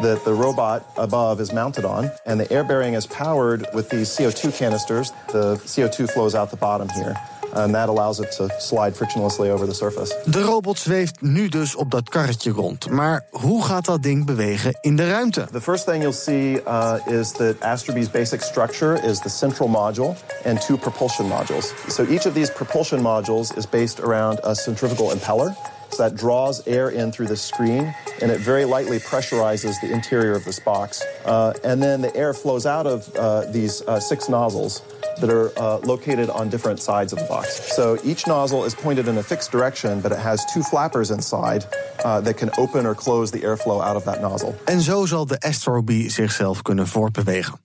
that 0.00 0.24
the 0.24 0.32
robot 0.32 0.82
above 0.96 1.40
is 1.40 1.52
mounted 1.52 1.84
on, 1.84 2.10
and 2.24 2.40
the 2.40 2.52
air 2.52 2.64
bearing 2.64 2.94
is 2.94 3.06
powered 3.06 3.66
with 3.72 3.88
these 3.88 4.16
CO2 4.16 4.52
canisters. 4.58 5.12
The 5.32 5.56
CO2 5.64 6.08
flows 6.08 6.34
out 6.34 6.50
the 6.50 6.56
bottom 6.56 6.88
here. 6.88 7.14
And 7.54 7.74
that 7.74 7.88
allows 7.88 8.20
it 8.20 8.30
to 8.36 8.48
slide 8.58 8.96
frictionlessly 8.96 9.50
over 9.50 9.66
the 9.66 9.74
surface. 9.74 10.16
De 10.24 10.40
robot 10.40 10.78
zweeft 10.78 11.20
nu 11.20 11.48
dus 11.48 11.74
op 11.74 11.90
dat 11.90 12.08
karretje 12.08 12.50
rond. 12.50 12.90
Maar 12.90 13.26
hoe 13.30 13.64
gaat 13.64 13.84
dat 13.84 14.02
ding 14.02 14.26
bewegen 14.26 14.78
in 14.80 14.96
de 14.96 15.10
ruimte? 15.10 15.46
The 15.52 15.60
first 15.60 15.84
thing 15.84 16.02
you'll 16.02 16.12
see 16.12 16.60
uh, 16.66 16.94
is 17.06 17.32
that 17.32 17.60
Astrobee's 17.60 18.10
basic 18.10 18.42
structure 18.42 19.02
is 19.02 19.18
the 19.18 19.28
central 19.28 19.68
module 19.68 20.16
and 20.44 20.60
two 20.66 20.76
propulsion 20.76 21.28
modules. 21.28 21.72
So 21.88 22.04
each 22.04 22.26
of 22.26 22.34
these 22.34 22.52
propulsion 22.52 23.00
modules 23.00 23.56
is 23.56 23.68
based 23.68 24.00
around 24.00 24.38
a 24.42 24.54
centrifugal 24.54 25.10
impeller. 25.10 25.56
So 25.90 26.02
that 26.02 26.16
draws 26.16 26.66
air 26.66 26.90
in 26.90 27.12
through 27.12 27.28
the 27.28 27.36
screen 27.36 27.94
and 28.20 28.30
it 28.30 28.40
very 28.40 28.64
lightly 28.64 28.98
pressurizes 28.98 29.80
the 29.80 29.92
interior 29.92 30.34
of 30.34 30.44
this 30.44 30.58
box. 30.58 31.04
Uh, 31.24 31.52
and 31.62 31.80
then 31.80 32.00
the 32.00 32.14
air 32.16 32.34
flows 32.34 32.66
out 32.66 32.86
of 32.86 33.14
uh, 33.16 33.44
these 33.52 33.82
uh, 33.86 34.00
six 34.00 34.28
nozzles 34.28 34.82
that 35.20 35.30
are 35.30 35.50
uh, 35.56 35.78
located 35.78 36.30
on 36.30 36.48
different 36.48 36.80
sides 36.80 37.12
of 37.12 37.18
the 37.18 37.26
box. 37.26 37.74
So 37.74 37.96
each 38.02 38.26
nozzle 38.26 38.64
is 38.64 38.74
pointed 38.74 39.06
in 39.08 39.16
a 39.16 39.22
fixed 39.22 39.50
direction, 39.50 40.00
but 40.00 40.12
it 40.12 40.18
has 40.18 40.44
two 40.52 40.62
flappers 40.62 41.10
inside 41.10 41.66
uh, 42.04 42.20
that 42.20 42.36
can 42.36 42.50
open 42.56 42.86
or 42.86 42.94
close 42.94 43.30
the 43.30 43.44
airflow 43.44 43.82
out 43.82 43.96
of 43.96 44.04
that 44.04 44.20
nozzle. 44.20 44.54
En 44.64 44.80
zo 44.80 45.06
zal 45.06 45.26
de 45.26 45.40
Astrobee 45.40 46.10
zichzelf 46.10 46.62
kunnen 46.62 46.86
voortbewegen. 46.86 47.60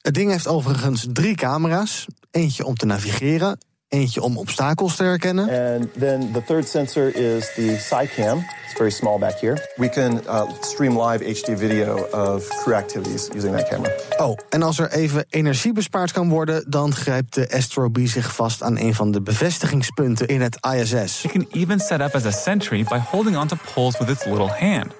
Het 0.00 0.14
ding 0.14 0.30
heeft 0.30 0.48
overigens 0.48 1.06
drie 1.12 1.34
camera's. 1.34 2.06
eentje 2.34 2.64
om 2.64 2.74
te 2.74 2.86
navigeren, 2.86 3.58
eentje 3.88 4.22
om 4.22 4.38
obstakels 4.38 4.96
te 4.96 5.02
herkennen. 5.02 5.44
And 5.78 5.88
then 5.98 6.32
the 6.32 6.42
third 6.42 6.68
sensor 6.68 7.16
is 7.16 7.54
the 7.54 7.76
SciCam. 7.78 8.38
It's 8.64 8.74
very 8.76 8.90
small 8.90 9.18
back 9.18 9.40
here. 9.40 9.68
We 9.76 9.88
can 9.88 10.20
uh, 10.26 10.48
stream 10.60 11.00
live 11.00 11.24
HD 11.24 11.58
video 11.58 11.96
of 12.12 12.48
crew 12.48 12.74
activities 12.74 13.28
using 13.34 13.56
that 13.56 13.68
camera. 13.68 13.92
Oh, 14.16 14.38
en 14.48 14.62
als 14.62 14.78
er 14.78 14.90
even 14.90 15.24
energie 15.30 15.72
bespaard 15.72 16.12
kan 16.12 16.28
worden, 16.28 16.64
dan 16.70 16.94
grijpt 16.94 17.34
de 17.34 17.50
Astro 17.52 17.88
B 17.88 17.98
zich 18.04 18.34
vast 18.34 18.62
aan 18.62 18.78
een 18.78 18.94
van 18.94 19.10
de 19.10 19.22
bevestigingspunten 19.22 20.26
in 20.26 20.40
het 20.40 20.58
ISS. 20.74 21.24
It 21.24 21.30
can 21.30 21.46
even 21.50 21.80
set 21.80 22.00
up 22.00 22.14
as 22.14 22.24
a 22.24 22.30
sentry 22.30 22.84
by 22.88 22.98
holding 22.98 23.36
onto 23.36 23.56
poles 23.74 23.98
with 23.98 24.08
its 24.08 24.24
little 24.24 24.50
hand. 24.58 24.92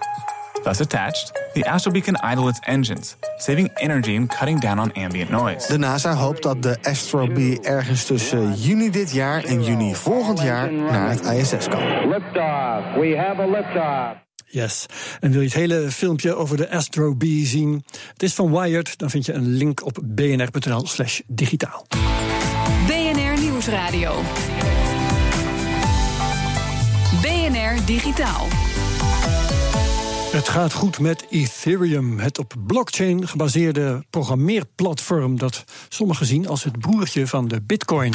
Thus 0.64 0.80
attached, 0.80 1.32
the 1.52 1.64
Astro 1.64 1.92
can 2.00 2.16
idle 2.32 2.48
its 2.48 2.58
engines, 2.66 3.16
saving 3.36 3.70
energy 3.76 4.16
and 4.16 4.28
cutting 4.28 4.60
down 4.60 4.78
on 4.78 4.92
ambient 4.92 5.30
noise. 5.30 5.66
De 5.66 5.78
NASA 5.78 6.14
hoopt 6.14 6.42
dat 6.42 6.62
de 6.62 6.76
Astro 6.82 7.26
B 7.26 7.38
ergens 7.62 8.04
tussen 8.04 8.54
juni 8.54 8.90
dit 8.90 9.12
jaar 9.12 9.44
en 9.44 9.62
juni 9.62 9.94
volgend 9.94 10.42
jaar 10.42 10.72
naar 10.72 11.10
het 11.10 11.20
ISS 11.20 11.68
kan. 11.68 12.08
Liftoff. 12.08 12.94
We 12.94 13.16
have 13.16 13.40
a 13.40 13.46
liftoff. 13.46 14.22
Yes. 14.46 14.86
En 15.20 15.30
wil 15.30 15.40
je 15.40 15.46
het 15.46 15.56
hele 15.56 15.90
filmpje 15.90 16.34
over 16.34 16.56
de 16.56 16.70
Astro 16.70 17.14
B 17.14 17.24
zien? 17.26 17.84
Het 18.12 18.22
is 18.22 18.34
van 18.34 18.60
Wired. 18.60 18.98
Dan 18.98 19.10
vind 19.10 19.26
je 19.26 19.32
een 19.32 19.48
link 19.48 19.84
op 19.84 19.98
bnr.nl/slash 20.04 21.20
digitaal. 21.26 21.86
BNR 22.86 23.40
Nieuwsradio. 23.40 24.20
BNR 27.22 27.84
Digitaal. 27.86 28.46
Het 30.34 30.48
gaat 30.48 30.72
goed 30.72 30.98
met 30.98 31.26
Ethereum, 31.30 32.18
het 32.18 32.38
op 32.38 32.54
blockchain 32.66 33.28
gebaseerde 33.28 34.04
programmeerplatform 34.10 35.38
dat 35.38 35.64
sommigen 35.88 36.26
zien 36.26 36.48
als 36.48 36.64
het 36.64 36.78
broertje 36.78 37.26
van 37.26 37.48
de 37.48 37.62
Bitcoin. 37.62 38.14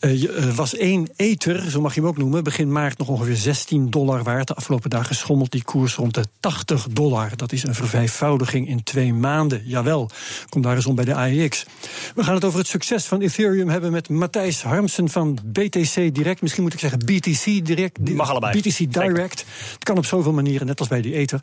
Uh, 0.00 0.22
uh, 0.22 0.54
was 0.54 0.76
één 0.76 1.08
ether, 1.16 1.70
zo 1.70 1.80
mag 1.80 1.94
je 1.94 2.00
hem 2.00 2.08
ook 2.08 2.16
noemen, 2.16 2.44
begin 2.44 2.72
maart 2.72 2.98
nog 2.98 3.08
ongeveer 3.08 3.36
16 3.36 3.90
dollar 3.90 4.22
waard. 4.22 4.46
De 4.46 4.54
afgelopen 4.54 4.90
dagen 4.90 5.14
schommelt 5.14 5.50
die 5.50 5.64
koers 5.64 5.94
rond 5.94 6.14
de 6.14 6.24
80 6.40 6.86
dollar. 6.90 7.36
Dat 7.36 7.52
is 7.52 7.62
een 7.62 7.74
vervijfvoudiging 7.74 8.68
in 8.68 8.82
twee 8.82 9.14
maanden. 9.14 9.62
Jawel, 9.64 10.10
kom 10.48 10.62
daar 10.62 10.76
eens 10.76 10.86
om 10.86 10.94
bij 10.94 11.04
de 11.04 11.14
AEX. 11.14 11.66
We 12.14 12.24
gaan 12.24 12.34
het 12.34 12.44
over 12.44 12.58
het 12.58 12.68
succes 12.68 13.04
van 13.04 13.20
Ethereum 13.20 13.68
hebben 13.68 13.92
met 13.92 14.08
Matthijs 14.08 14.62
Harmsen 14.62 15.08
van 15.08 15.38
BTC 15.44 16.14
Direct. 16.14 16.42
Misschien 16.42 16.62
moet 16.62 16.72
ik 16.72 16.80
zeggen 16.80 16.98
BTC 16.98 17.66
Direct. 17.66 18.14
Mag 18.14 18.30
allebei. 18.30 18.60
BTC 18.60 18.92
Direct. 18.92 19.44
Het 19.72 19.84
kan 19.84 19.96
op 19.96 20.06
zoveel 20.06 20.32
manieren, 20.32 20.66
net 20.66 20.78
als 20.78 20.88
bij 20.88 21.00
die 21.00 21.14
ether. 21.14 21.40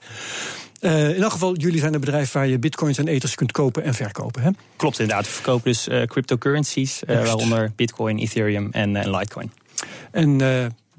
Uh, 0.81 1.15
in 1.15 1.21
elk 1.21 1.31
geval, 1.31 1.55
jullie 1.55 1.79
zijn 1.79 1.93
een 1.93 1.99
bedrijf 1.99 2.31
waar 2.31 2.47
je 2.47 2.59
bitcoins 2.59 2.97
en 2.97 3.07
ethers 3.07 3.35
kunt 3.35 3.51
kopen 3.51 3.83
en 3.83 3.93
verkopen. 3.93 4.41
Hè? 4.41 4.49
Klopt 4.75 4.99
inderdaad. 4.99 5.25
We 5.25 5.31
verkopen 5.31 5.63
dus 5.63 5.87
uh, 5.87 6.03
cryptocurrencies, 6.03 7.01
uh, 7.07 7.15
waaronder 7.15 7.71
bitcoin, 7.75 8.17
ethereum 8.17 8.69
en, 8.71 8.95
en 8.95 9.09
litecoin. 9.09 9.51
En 10.11 10.41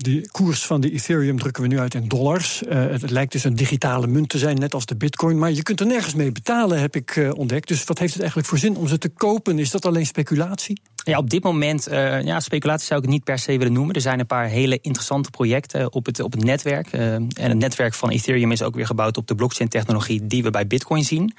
de 0.00 0.28
koers 0.32 0.66
van 0.66 0.80
de 0.80 0.90
Ethereum 0.90 1.38
drukken 1.38 1.62
we 1.62 1.68
nu 1.68 1.78
uit 1.78 1.94
in 1.94 2.08
dollars. 2.08 2.62
Uh, 2.62 2.86
het 2.86 3.10
lijkt 3.10 3.32
dus 3.32 3.44
een 3.44 3.54
digitale 3.54 4.06
munt 4.06 4.28
te 4.28 4.38
zijn, 4.38 4.58
net 4.58 4.74
als 4.74 4.86
de 4.86 4.96
Bitcoin. 4.96 5.38
Maar 5.38 5.52
je 5.52 5.62
kunt 5.62 5.80
er 5.80 5.86
nergens 5.86 6.14
mee 6.14 6.32
betalen, 6.32 6.80
heb 6.80 6.96
ik 6.96 7.16
uh, 7.16 7.30
ontdekt. 7.34 7.68
Dus 7.68 7.84
wat 7.84 7.98
heeft 7.98 8.12
het 8.12 8.20
eigenlijk 8.20 8.50
voor 8.50 8.58
zin 8.58 8.76
om 8.76 8.88
ze 8.88 8.98
te 8.98 9.08
kopen? 9.08 9.58
Is 9.58 9.70
dat 9.70 9.86
alleen 9.86 10.06
speculatie? 10.06 10.80
Ja, 10.94 11.18
op 11.18 11.30
dit 11.30 11.42
moment, 11.42 11.88
uh, 11.88 12.22
ja, 12.22 12.40
speculatie 12.40 12.86
zou 12.86 12.98
ik 12.98 13.04
het 13.04 13.14
niet 13.14 13.24
per 13.24 13.38
se 13.38 13.58
willen 13.58 13.72
noemen. 13.72 13.94
Er 13.94 14.00
zijn 14.00 14.20
een 14.20 14.26
paar 14.26 14.46
hele 14.46 14.78
interessante 14.80 15.30
projecten 15.30 15.92
op 15.92 16.06
het, 16.06 16.20
op 16.20 16.32
het 16.32 16.44
netwerk. 16.44 16.92
en 16.92 17.28
het 17.34 17.58
netwerk 17.58 17.94
van 17.94 18.10
Ethereum 18.10 18.52
is 18.52 18.62
ook 18.62 18.74
weer 18.74 18.86
gebouwd 18.86 19.16
op 19.16 19.26
de 19.26 19.34
blockchain-technologie 19.34 20.26
die 20.26 20.42
we 20.42 20.50
bij 20.50 20.66
Bitcoin 20.66 21.04
zien. 21.04 21.34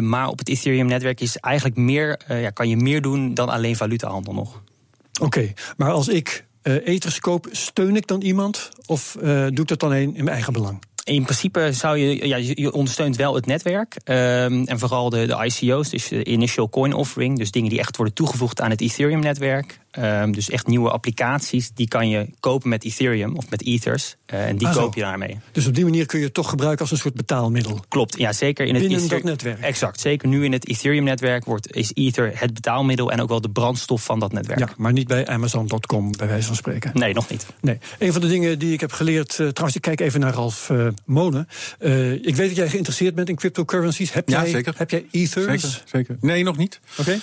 maar 0.00 0.28
op 0.28 0.38
het 0.38 0.48
Ethereum-netwerk 0.48 1.20
is 1.20 1.36
eigenlijk 1.36 1.76
meer, 1.76 2.20
ja, 2.28 2.50
kan 2.50 2.68
je 2.68 2.76
meer 2.76 3.02
doen 3.02 3.34
dan 3.34 3.48
alleen 3.48 3.76
valutahandel 3.76 4.34
nog. 4.34 4.54
Oké, 4.54 5.24
okay, 5.24 5.54
maar 5.76 5.90
als 5.90 6.08
ik 6.08 6.44
uh, 6.64 7.36
steun 7.50 7.96
ik 7.96 8.06
dan 8.06 8.20
iemand 8.20 8.70
of 8.86 9.16
uh, 9.22 9.22
doe 9.24 9.60
ik 9.60 9.68
dat 9.68 9.80
dan 9.80 9.94
in 9.94 10.12
mijn 10.12 10.28
eigen 10.28 10.52
belang? 10.52 10.82
In 11.04 11.22
principe 11.22 11.72
zou 11.72 11.98
je, 11.98 12.28
ja, 12.28 12.36
je 12.36 12.72
ondersteunt 12.72 13.16
wel 13.16 13.34
het 13.34 13.46
netwerk. 13.46 13.96
Um, 14.04 14.64
en 14.64 14.78
vooral 14.78 15.10
de, 15.10 15.26
de 15.26 15.44
ICO's, 15.44 15.90
dus 15.90 16.08
de 16.08 16.24
Initial 16.24 16.68
Coin 16.68 16.92
Offering. 16.92 17.38
Dus 17.38 17.50
dingen 17.50 17.70
die 17.70 17.78
echt 17.78 17.96
worden 17.96 18.14
toegevoegd 18.14 18.60
aan 18.60 18.70
het 18.70 18.80
Ethereum-netwerk. 18.80 19.78
Um, 19.98 20.32
dus 20.32 20.50
echt 20.50 20.66
nieuwe 20.66 20.90
applicaties, 20.90 21.70
die 21.74 21.88
kan 21.88 22.08
je 22.08 22.28
kopen 22.40 22.68
met 22.68 22.84
Ethereum 22.84 23.36
of 23.36 23.50
met 23.50 23.62
Ethers. 23.64 24.16
Uh, 24.34 24.46
en 24.46 24.56
die 24.56 24.68
ah, 24.68 24.74
koop 24.74 24.94
je 24.94 25.00
daarmee. 25.00 25.38
Dus 25.52 25.66
op 25.66 25.74
die 25.74 25.84
manier 25.84 26.06
kun 26.06 26.18
je 26.18 26.24
het 26.24 26.34
toch 26.34 26.48
gebruiken 26.48 26.80
als 26.80 26.90
een 26.90 26.96
soort 26.96 27.14
betaalmiddel? 27.14 27.84
Klopt, 27.88 28.18
ja, 28.18 28.32
zeker 28.32 28.66
in 28.66 28.74
het 28.74 28.82
Binnen 28.82 29.00
Ether... 29.00 29.16
dat 29.16 29.24
netwerk? 29.24 29.60
Exact, 29.60 30.00
zeker 30.00 30.28
nu 30.28 30.44
in 30.44 30.52
het 30.52 30.68
Ethereum-netwerk 30.68 31.44
wordt, 31.44 31.76
is 31.76 31.90
Ether 31.94 32.40
het 32.40 32.54
betaalmiddel... 32.54 33.12
en 33.12 33.20
ook 33.20 33.28
wel 33.28 33.40
de 33.40 33.50
brandstof 33.50 34.04
van 34.04 34.20
dat 34.20 34.32
netwerk. 34.32 34.58
Ja, 34.58 34.68
maar 34.76 34.92
niet 34.92 35.06
bij 35.06 35.26
Amazon.com, 35.26 36.12
bij 36.16 36.28
wijze 36.28 36.46
van 36.46 36.56
spreken? 36.56 36.90
Nee, 36.94 37.14
nog 37.14 37.28
niet. 37.28 37.46
Nee. 37.60 37.78
Een 37.98 38.12
van 38.12 38.20
de 38.20 38.28
dingen 38.28 38.58
die 38.58 38.72
ik 38.72 38.80
heb 38.80 38.92
geleerd... 38.92 39.30
Uh, 39.30 39.48
trouwens, 39.48 39.76
ik 39.76 39.82
kijk 39.82 40.00
even 40.00 40.20
naar 40.20 40.34
Ralf 40.34 40.68
uh, 40.70 40.88
Monen. 41.04 41.48
Uh, 41.80 42.12
ik 42.12 42.36
weet 42.36 42.48
dat 42.48 42.56
jij 42.56 42.68
geïnteresseerd 42.68 43.14
bent 43.14 43.28
in 43.28 43.36
cryptocurrencies. 43.36 44.12
Heb 44.12 44.28
ja, 44.28 44.42
jij, 44.42 44.50
zeker. 44.50 44.74
Heb 44.76 44.90
jij 44.90 45.06
Ethers? 45.10 45.62
Zeker, 45.62 45.82
zeker. 45.84 46.16
Nee, 46.20 46.42
nog 46.42 46.56
niet. 46.56 46.80
Oké. 46.90 47.00
Okay. 47.00 47.20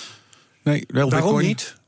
Nee, 0.62 0.84
wel 0.88 1.10
Waarom 1.10 1.28
Bitcoin. 1.28 1.46
niet? 1.46 1.80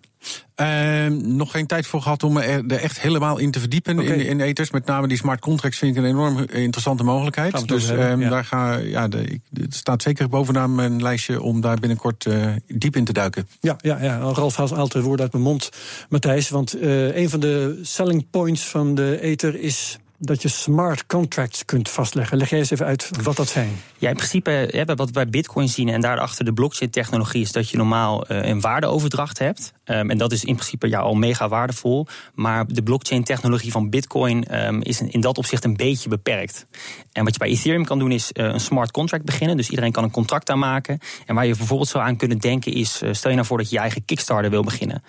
Uh, 0.60 1.06
nog 1.06 1.50
geen 1.50 1.66
tijd 1.66 1.86
voor 1.86 2.02
gehad 2.02 2.22
om 2.22 2.32
me 2.32 2.42
er, 2.42 2.72
echt 2.72 3.00
helemaal 3.00 3.38
in 3.38 3.50
te 3.50 3.60
verdiepen 3.60 3.98
in, 4.00 4.20
in 4.20 4.40
ethers. 4.40 4.70
Met 4.70 4.86
name 4.86 5.08
die 5.08 5.16
smart 5.16 5.40
contracts 5.40 5.78
vind 5.78 5.96
ik 5.96 6.02
een 6.02 6.08
enorm 6.08 6.38
interessante 6.38 6.82
Gaan 6.82 6.96
we 6.96 7.12
mogelijkheid. 7.12 7.68
Dus 7.68 7.86
hebben, 7.86 8.08
ehm, 8.08 8.20
ja. 8.20 8.28
daar 8.28 8.44
ga, 8.44 8.76
ja, 8.76 9.08
de, 9.08 9.24
ik, 9.24 9.40
het 9.52 9.74
staat 9.74 10.02
zeker 10.02 10.28
bovenaan 10.28 10.74
mijn 10.74 11.02
lijstje 11.02 11.42
om 11.42 11.60
daar 11.60 11.78
binnenkort 11.78 12.26
eh, 12.26 12.46
diep 12.66 12.96
in 12.96 13.04
te 13.04 13.12
duiken. 13.12 13.48
Ja, 13.60 13.76
ja, 13.80 14.02
ja. 14.02 14.18
Ralf 14.18 14.56
haalt 14.56 14.72
altijd 14.72 15.04
woorden 15.04 15.24
uit 15.24 15.32
mijn 15.32 15.44
mond, 15.44 15.70
Matthijs. 16.08 16.48
Want 16.48 16.76
uh, 16.76 17.16
een 17.16 17.30
van 17.30 17.40
de 17.40 17.78
selling 17.82 18.30
points 18.30 18.68
van 18.68 18.94
de 18.94 19.20
Ether 19.20 19.60
is 19.60 19.98
dat 20.26 20.42
je 20.42 20.48
smart 20.48 21.06
contracts 21.06 21.64
kunt 21.64 21.88
vastleggen. 21.88 22.38
Leg 22.38 22.50
jij 22.50 22.58
eens 22.58 22.70
even 22.70 22.86
uit 22.86 23.10
wat 23.22 23.36
dat 23.36 23.48
zijn. 23.48 23.70
Ja, 23.98 24.08
in 24.08 24.16
principe 24.16 24.84
wat 24.96 25.06
we 25.06 25.12
bij 25.12 25.28
Bitcoin 25.28 25.68
zien 25.68 25.88
en 25.88 26.00
daarachter 26.00 26.44
de 26.44 26.52
blockchain-technologie 26.52 27.42
is 27.42 27.52
dat 27.52 27.70
je 27.70 27.76
normaal 27.76 28.32
uh, 28.32 28.44
een 28.44 28.60
waardeoverdracht 28.60 29.38
hebt. 29.38 29.72
Um, 29.84 30.10
en 30.10 30.18
dat 30.18 30.32
is 30.32 30.44
in 30.44 30.54
principe 30.54 30.88
ja, 30.88 30.98
al 30.98 31.14
mega 31.14 31.48
waardevol. 31.48 32.06
Maar 32.34 32.66
de 32.66 32.82
blockchain-technologie 32.82 33.70
van 33.70 33.90
Bitcoin 33.90 34.66
um, 34.66 34.82
is 34.82 35.00
in 35.00 35.20
dat 35.20 35.38
opzicht 35.38 35.64
een 35.64 35.76
beetje 35.76 36.08
beperkt. 36.08 36.66
En 37.12 37.24
wat 37.24 37.32
je 37.32 37.38
bij 37.38 37.48
Ethereum 37.48 37.84
kan 37.84 37.98
doen 37.98 38.12
is 38.12 38.30
uh, 38.32 38.44
een 38.44 38.60
smart 38.60 38.90
contract 38.90 39.24
beginnen. 39.24 39.56
Dus 39.56 39.68
iedereen 39.68 39.92
kan 39.92 40.04
een 40.04 40.10
contract 40.10 40.50
aanmaken. 40.50 40.98
En 41.26 41.34
waar 41.34 41.46
je 41.46 41.56
bijvoorbeeld 41.56 41.88
zou 41.88 42.04
aan 42.04 42.16
kunnen 42.16 42.38
denken 42.38 42.72
is: 42.72 43.02
uh, 43.02 43.12
stel 43.12 43.30
je 43.30 43.36
nou 43.36 43.48
voor 43.48 43.58
dat 43.58 43.70
je 43.70 43.78
eigen 43.78 44.04
Kickstarter 44.04 44.50
wil 44.50 44.62
beginnen. 44.62 45.02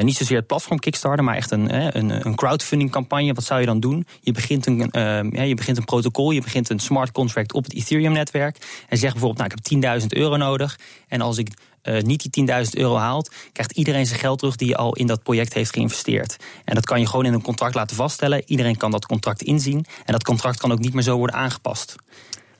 Niet 0.00 0.16
zozeer 0.16 0.36
het 0.36 0.46
platform 0.46 0.78
Kickstarter, 0.78 1.24
maar 1.24 1.36
echt 1.36 1.50
een, 1.50 1.96
een, 1.96 2.26
een 2.26 2.34
crowdfunding-campagne. 2.34 3.32
Wat 3.32 3.44
zou 3.44 3.60
je 3.60 3.66
dan 3.66 3.80
doen? 3.80 4.06
Je 4.20 4.32
begint 4.32 4.59
een, 4.66 4.88
ja, 5.32 5.42
je 5.42 5.54
begint 5.54 5.76
een 5.76 5.84
protocol, 5.84 6.30
je 6.30 6.40
begint 6.40 6.70
een 6.70 6.78
smart 6.78 7.12
contract 7.12 7.52
op 7.52 7.64
het 7.64 7.74
Ethereum-netwerk. 7.74 8.56
En 8.88 8.98
zegt 8.98 9.12
bijvoorbeeld: 9.12 9.48
Nou, 9.48 9.50
ik 9.50 9.82
heb 9.82 10.00
10.000 10.00 10.06
euro 10.08 10.36
nodig. 10.36 10.78
En 11.08 11.20
als 11.20 11.38
ik 11.38 11.48
uh, 11.82 12.02
niet 12.02 12.32
die 12.32 12.46
10.000 12.64 12.70
euro 12.70 12.96
haalt, 12.96 13.30
krijgt 13.52 13.72
iedereen 13.72 14.06
zijn 14.06 14.18
geld 14.18 14.38
terug 14.38 14.56
die 14.56 14.76
al 14.76 14.94
in 14.94 15.06
dat 15.06 15.22
project 15.22 15.54
heeft 15.54 15.72
geïnvesteerd. 15.72 16.36
En 16.64 16.74
dat 16.74 16.86
kan 16.86 17.00
je 17.00 17.06
gewoon 17.06 17.24
in 17.24 17.32
een 17.32 17.42
contract 17.42 17.74
laten 17.74 17.96
vaststellen. 17.96 18.42
Iedereen 18.46 18.76
kan 18.76 18.90
dat 18.90 19.06
contract 19.06 19.42
inzien. 19.42 19.84
En 20.04 20.12
dat 20.12 20.24
contract 20.24 20.58
kan 20.58 20.72
ook 20.72 20.78
niet 20.78 20.94
meer 20.94 21.02
zo 21.02 21.16
worden 21.16 21.36
aangepast. 21.36 21.96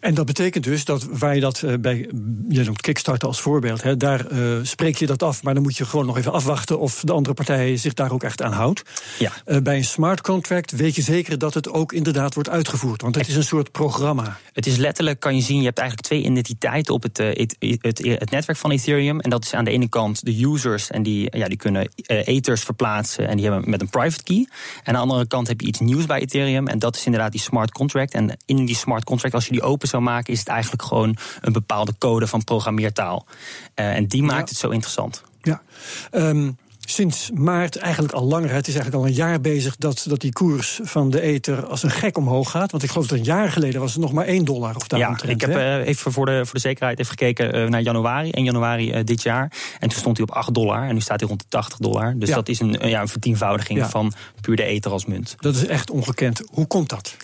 En 0.01 0.15
dat 0.15 0.27
betekent 0.27 0.65
dus 0.65 0.85
dat 0.85 1.07
waar 1.11 1.35
je 1.35 1.41
dat 1.41 1.63
uh, 1.63 1.75
bij, 1.81 2.09
je 2.49 2.65
noemt 2.65 2.81
Kickstarter 2.81 3.29
als 3.29 3.41
voorbeeld, 3.41 3.83
hè, 3.83 3.97
daar 3.97 4.33
uh, 4.33 4.59
spreek 4.63 4.97
je 4.97 5.07
dat 5.07 5.23
af, 5.23 5.43
maar 5.43 5.55
dan 5.55 5.63
moet 5.63 5.77
je 5.77 5.85
gewoon 5.85 6.07
nog 6.07 6.19
even 6.19 6.33
afwachten 6.33 6.79
of 6.79 7.01
de 7.05 7.13
andere 7.13 7.35
partij 7.35 7.77
zich 7.77 7.95
daar 7.95 8.13
ook 8.13 8.23
echt 8.23 8.43
aan 8.43 8.53
houdt. 8.53 8.83
Ja. 9.19 9.33
Uh, 9.47 9.59
bij 9.59 9.77
een 9.77 9.85
smart 9.85 10.21
contract 10.21 10.71
weet 10.71 10.95
je 10.95 11.03
zeker 11.03 11.39
dat 11.39 11.55
het 11.55 11.71
ook 11.71 11.93
inderdaad 11.93 12.35
wordt 12.35 12.49
uitgevoerd, 12.49 13.03
want 13.03 13.15
het 13.15 13.29
is 13.29 13.37
een 13.37 13.45
soort 13.45 13.73
programma. 13.73 14.39
Het 14.53 14.67
is 14.67 14.77
letterlijk, 14.77 15.21
kan 15.21 15.37
je 15.37 15.43
zien, 15.43 15.59
je 15.59 15.65
hebt 15.65 15.79
eigenlijk 15.79 16.09
twee 16.09 16.23
identiteiten 16.23 16.95
op 16.95 17.03
het, 17.03 17.17
het, 17.17 17.57
het, 17.59 17.99
het 17.99 18.31
netwerk 18.31 18.59
van 18.59 18.71
Ethereum. 18.71 19.21
En 19.21 19.31
dat 19.31 19.45
is 19.45 19.55
aan 19.55 19.65
de 19.65 19.71
ene 19.71 19.89
kant 19.89 20.25
de 20.25 20.45
users 20.45 20.91
en 20.91 21.03
die, 21.03 21.37
ja, 21.39 21.49
die 21.49 21.57
kunnen 21.57 21.89
ethers 22.07 22.63
verplaatsen 22.63 23.29
en 23.29 23.37
die 23.37 23.51
hebben 23.51 23.71
met 23.71 23.81
een 23.81 23.91
private 23.91 24.23
key. 24.23 24.49
En 24.83 24.95
aan 24.95 24.95
de 24.95 24.99
andere 24.99 25.27
kant 25.27 25.49
heb 25.49 25.61
je 25.61 25.67
iets 25.67 25.81
nieuws 25.81 26.07
bij 26.07 26.21
Ethereum 26.21 26.67
en 26.67 26.79
dat 26.79 26.97
is 26.97 27.05
inderdaad 27.05 27.33
die 27.33 27.41
smart 27.41 27.73
contract. 27.73 28.15
En 28.15 28.37
in 28.47 28.65
die 28.65 28.77
smart 28.77 29.05
contract, 29.05 29.35
als 29.35 29.47
je 29.47 29.53
die 29.53 29.63
open 29.63 29.89
zou 29.91 30.03
maken, 30.03 30.33
is 30.33 30.39
het 30.39 30.49
eigenlijk 30.49 30.83
gewoon 30.83 31.17
een 31.41 31.53
bepaalde 31.53 31.95
code 31.99 32.27
van 32.27 32.45
programmeertaal. 32.45 33.27
Uh, 33.27 33.97
en 33.97 34.07
die 34.07 34.23
maakt 34.23 34.39
ja. 34.39 34.45
het 34.45 34.57
zo 34.57 34.69
interessant. 34.69 35.23
Ja. 35.43 35.63
Um, 36.11 36.57
sinds 36.91 37.31
maart, 37.35 37.77
eigenlijk 37.77 38.15
al 38.15 38.25
langer, 38.25 38.51
het 38.51 38.69
is 38.69 38.75
eigenlijk 38.75 39.05
al 39.05 39.11
een 39.11 39.17
jaar 39.17 39.41
bezig 39.41 39.77
dat, 39.77 40.05
dat 40.09 40.21
die 40.21 40.33
koers 40.33 40.81
van 40.83 41.11
de 41.11 41.21
ether 41.21 41.67
als 41.67 41.83
een 41.83 41.91
gek 41.91 42.17
omhoog 42.17 42.51
gaat. 42.51 42.71
Want 42.71 42.83
ik 42.83 42.91
geloof 42.91 43.07
dat 43.07 43.19
een 43.19 43.25
jaar 43.25 43.53
geleden 43.53 43.81
was 43.81 43.93
het 43.93 44.03
nog 44.03 44.13
maar 44.13 44.25
1 44.25 44.45
dollar 44.45 44.77
of 44.77 44.85
Ja, 44.97 45.19
ik 45.27 45.41
heb 45.41 45.51
uh, 45.51 45.87
even 45.87 46.13
voor 46.13 46.27
de, 46.27 46.41
voor 46.45 46.55
de 46.55 46.61
zekerheid 46.61 46.99
even 46.99 47.11
gekeken 47.11 47.57
uh, 47.57 47.69
naar 47.69 47.81
januari, 47.81 48.31
1 48.31 48.45
januari 48.45 48.93
uh, 48.93 49.05
dit 49.05 49.23
jaar. 49.23 49.53
En 49.79 49.89
toen 49.89 49.99
stond 49.99 50.17
hij 50.17 50.27
op 50.27 50.35
8 50.35 50.55
dollar 50.55 50.89
en 50.89 50.95
nu 50.95 51.01
staat 51.01 51.21
hij 51.21 51.29
rond 51.29 51.41
de 51.41 51.47
80 51.49 51.79
dollar. 51.79 52.15
Dus 52.17 52.29
ja. 52.29 52.35
dat 52.35 52.49
is 52.49 52.61
een, 52.61 52.89
ja, 52.89 53.01
een 53.01 53.09
vertienvoudiging 53.09 53.79
ja. 53.79 53.89
van 53.89 54.13
puur 54.41 54.57
de 54.57 54.65
ether 54.65 54.93
als 54.93 55.07
munt. 55.07 55.37
Dat 55.39 55.55
is 55.55 55.67
echt 55.67 55.91
ongekend. 55.91 56.43
Hoe 56.51 56.67
komt 56.67 56.89
dat? 56.89 57.17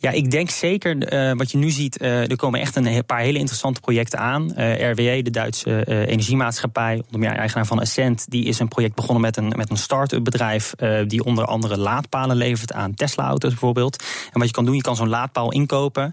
Ja, 0.00 0.10
ik 0.10 0.30
denk 0.30 0.50
zeker 0.50 1.12
uh, 1.12 1.32
wat 1.36 1.50
je 1.50 1.58
nu 1.58 1.70
ziet. 1.70 2.02
Uh, 2.02 2.30
er 2.30 2.36
komen 2.36 2.60
echt 2.60 2.76
een 2.76 3.04
paar 3.04 3.20
hele 3.20 3.38
interessante 3.38 3.80
projecten 3.80 4.18
aan. 4.18 4.52
Uh, 4.56 4.90
RWE, 4.90 5.22
de 5.22 5.30
Duitse 5.30 6.06
energiemaatschappij, 6.06 7.02
onder 7.04 7.20
meer 7.20 7.38
eigenaar 7.38 7.66
van 7.66 7.80
Ascent, 7.80 8.30
die 8.30 8.44
is 8.44 8.58
een 8.58 8.68
project 8.68 8.94
begonnen 8.94 9.20
met 9.20 9.36
een, 9.36 9.52
met 9.56 9.70
een 9.70 9.76
start-up 9.76 10.24
bedrijf. 10.24 10.74
die 11.06 11.24
onder 11.24 11.44
andere 11.44 11.78
laadpalen 11.78 12.36
levert 12.36 12.72
aan 12.72 12.94
Tesla-auto's 12.94 13.50
bijvoorbeeld. 13.50 14.04
En 14.32 14.38
wat 14.38 14.48
je 14.48 14.54
kan 14.54 14.64
doen, 14.64 14.74
je 14.74 14.80
kan 14.80 14.96
zo'n 14.96 15.08
laadpaal 15.08 15.52
inkopen. 15.52 16.12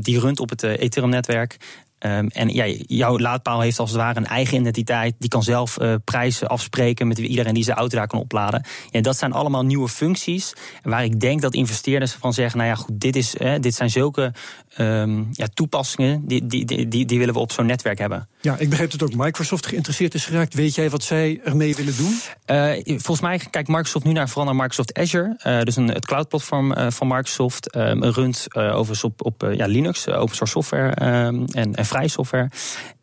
die 0.00 0.20
runt 0.20 0.40
op 0.40 0.48
het 0.50 0.62
Ethereum-netwerk. 0.62 1.56
Um, 2.00 2.28
en 2.28 2.48
ja, 2.48 2.66
jouw 2.86 3.18
laadpaal 3.18 3.60
heeft 3.60 3.78
als 3.78 3.90
het 3.90 3.98
ware 3.98 4.18
een 4.18 4.26
eigen 4.26 4.58
identiteit. 4.58 5.14
Die 5.18 5.28
kan 5.28 5.42
zelf 5.42 5.80
uh, 5.80 5.94
prijzen 6.04 6.48
afspreken 6.48 7.08
met 7.08 7.18
iedereen 7.18 7.54
die 7.54 7.64
zijn 7.64 7.76
auto 7.76 7.96
daar 7.96 8.06
kan 8.06 8.20
opladen. 8.20 8.64
Ja, 8.90 9.00
dat 9.00 9.16
zijn 9.16 9.32
allemaal 9.32 9.64
nieuwe 9.64 9.88
functies. 9.88 10.52
Waar 10.82 11.04
ik 11.04 11.20
denk 11.20 11.40
dat 11.40 11.54
investeerders 11.54 12.12
van 12.12 12.32
zeggen: 12.32 12.58
nou 12.58 12.70
ja, 12.70 12.76
goed, 12.76 13.00
dit, 13.00 13.16
is, 13.16 13.36
eh, 13.36 13.54
dit 13.60 13.74
zijn 13.74 13.90
zulke 13.90 14.32
um, 14.80 15.28
ja, 15.32 15.46
toepassingen. 15.54 16.26
Die, 16.26 16.46
die, 16.46 16.88
die, 16.88 17.06
die 17.06 17.18
willen 17.18 17.34
we 17.34 17.40
op 17.40 17.52
zo'n 17.52 17.66
netwerk 17.66 17.98
hebben. 17.98 18.28
Ja, 18.40 18.56
ik 18.58 18.70
begreep 18.70 18.90
dat 18.90 19.02
ook 19.02 19.14
Microsoft 19.14 19.66
geïnteresseerd 19.66 20.14
is 20.14 20.24
geraakt. 20.24 20.54
Weet 20.54 20.74
jij 20.74 20.90
wat 20.90 21.02
zij 21.02 21.40
ermee 21.44 21.74
willen 21.74 21.96
doen? 21.96 22.20
Uh, 22.46 22.72
volgens 22.84 23.20
mij 23.20 23.38
kijkt 23.50 23.68
Microsoft 23.68 24.04
nu 24.04 24.12
naar 24.12 24.28
vooral 24.28 24.44
naar 24.44 24.62
Microsoft 24.62 24.98
Azure. 24.98 25.40
Uh, 25.46 25.60
dus 25.60 25.76
een, 25.76 25.88
het 25.88 26.06
cloud-platform 26.06 26.72
uh, 26.72 26.90
van 26.90 27.06
Microsoft. 27.06 27.76
Um, 27.76 28.04
runt 28.04 28.46
overigens 28.54 29.04
op, 29.04 29.24
op 29.24 29.50
ja, 29.52 29.66
Linux, 29.66 30.08
open 30.08 30.34
source 30.34 30.52
software 30.52 30.90
en, 30.90 31.46
en 31.74 31.84
vrije 31.86 32.08
software. 32.08 32.50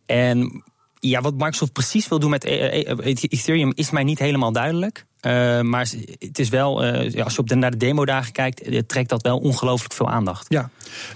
En 0.06 0.64
ja, 1.10 1.22
wat 1.22 1.34
Microsoft 1.34 1.72
precies 1.72 2.08
wil 2.08 2.20
doen 2.20 2.30
met 2.30 2.44
Ethereum 2.44 3.72
is 3.76 3.92
mij 3.92 4.04
niet 4.04 4.20
helemaal 4.20 4.52
duidelijk. 4.52 5.06
Maar 5.62 5.88
het 6.20 6.40
is 6.40 6.50
wel, 6.50 6.84
als 7.24 7.34
je 7.34 7.40
op 7.40 7.48
de, 7.48 7.56
naar 7.56 7.72
de 7.72 7.78
demodagen 7.78 8.32
kijkt, 8.32 8.88
trekt 8.88 9.10
dat 9.10 9.22
wel 9.22 9.38
ongelooflijk 9.38 9.94
veel 9.94 10.10
aandacht. 10.10 10.46
Ja, 10.50 10.70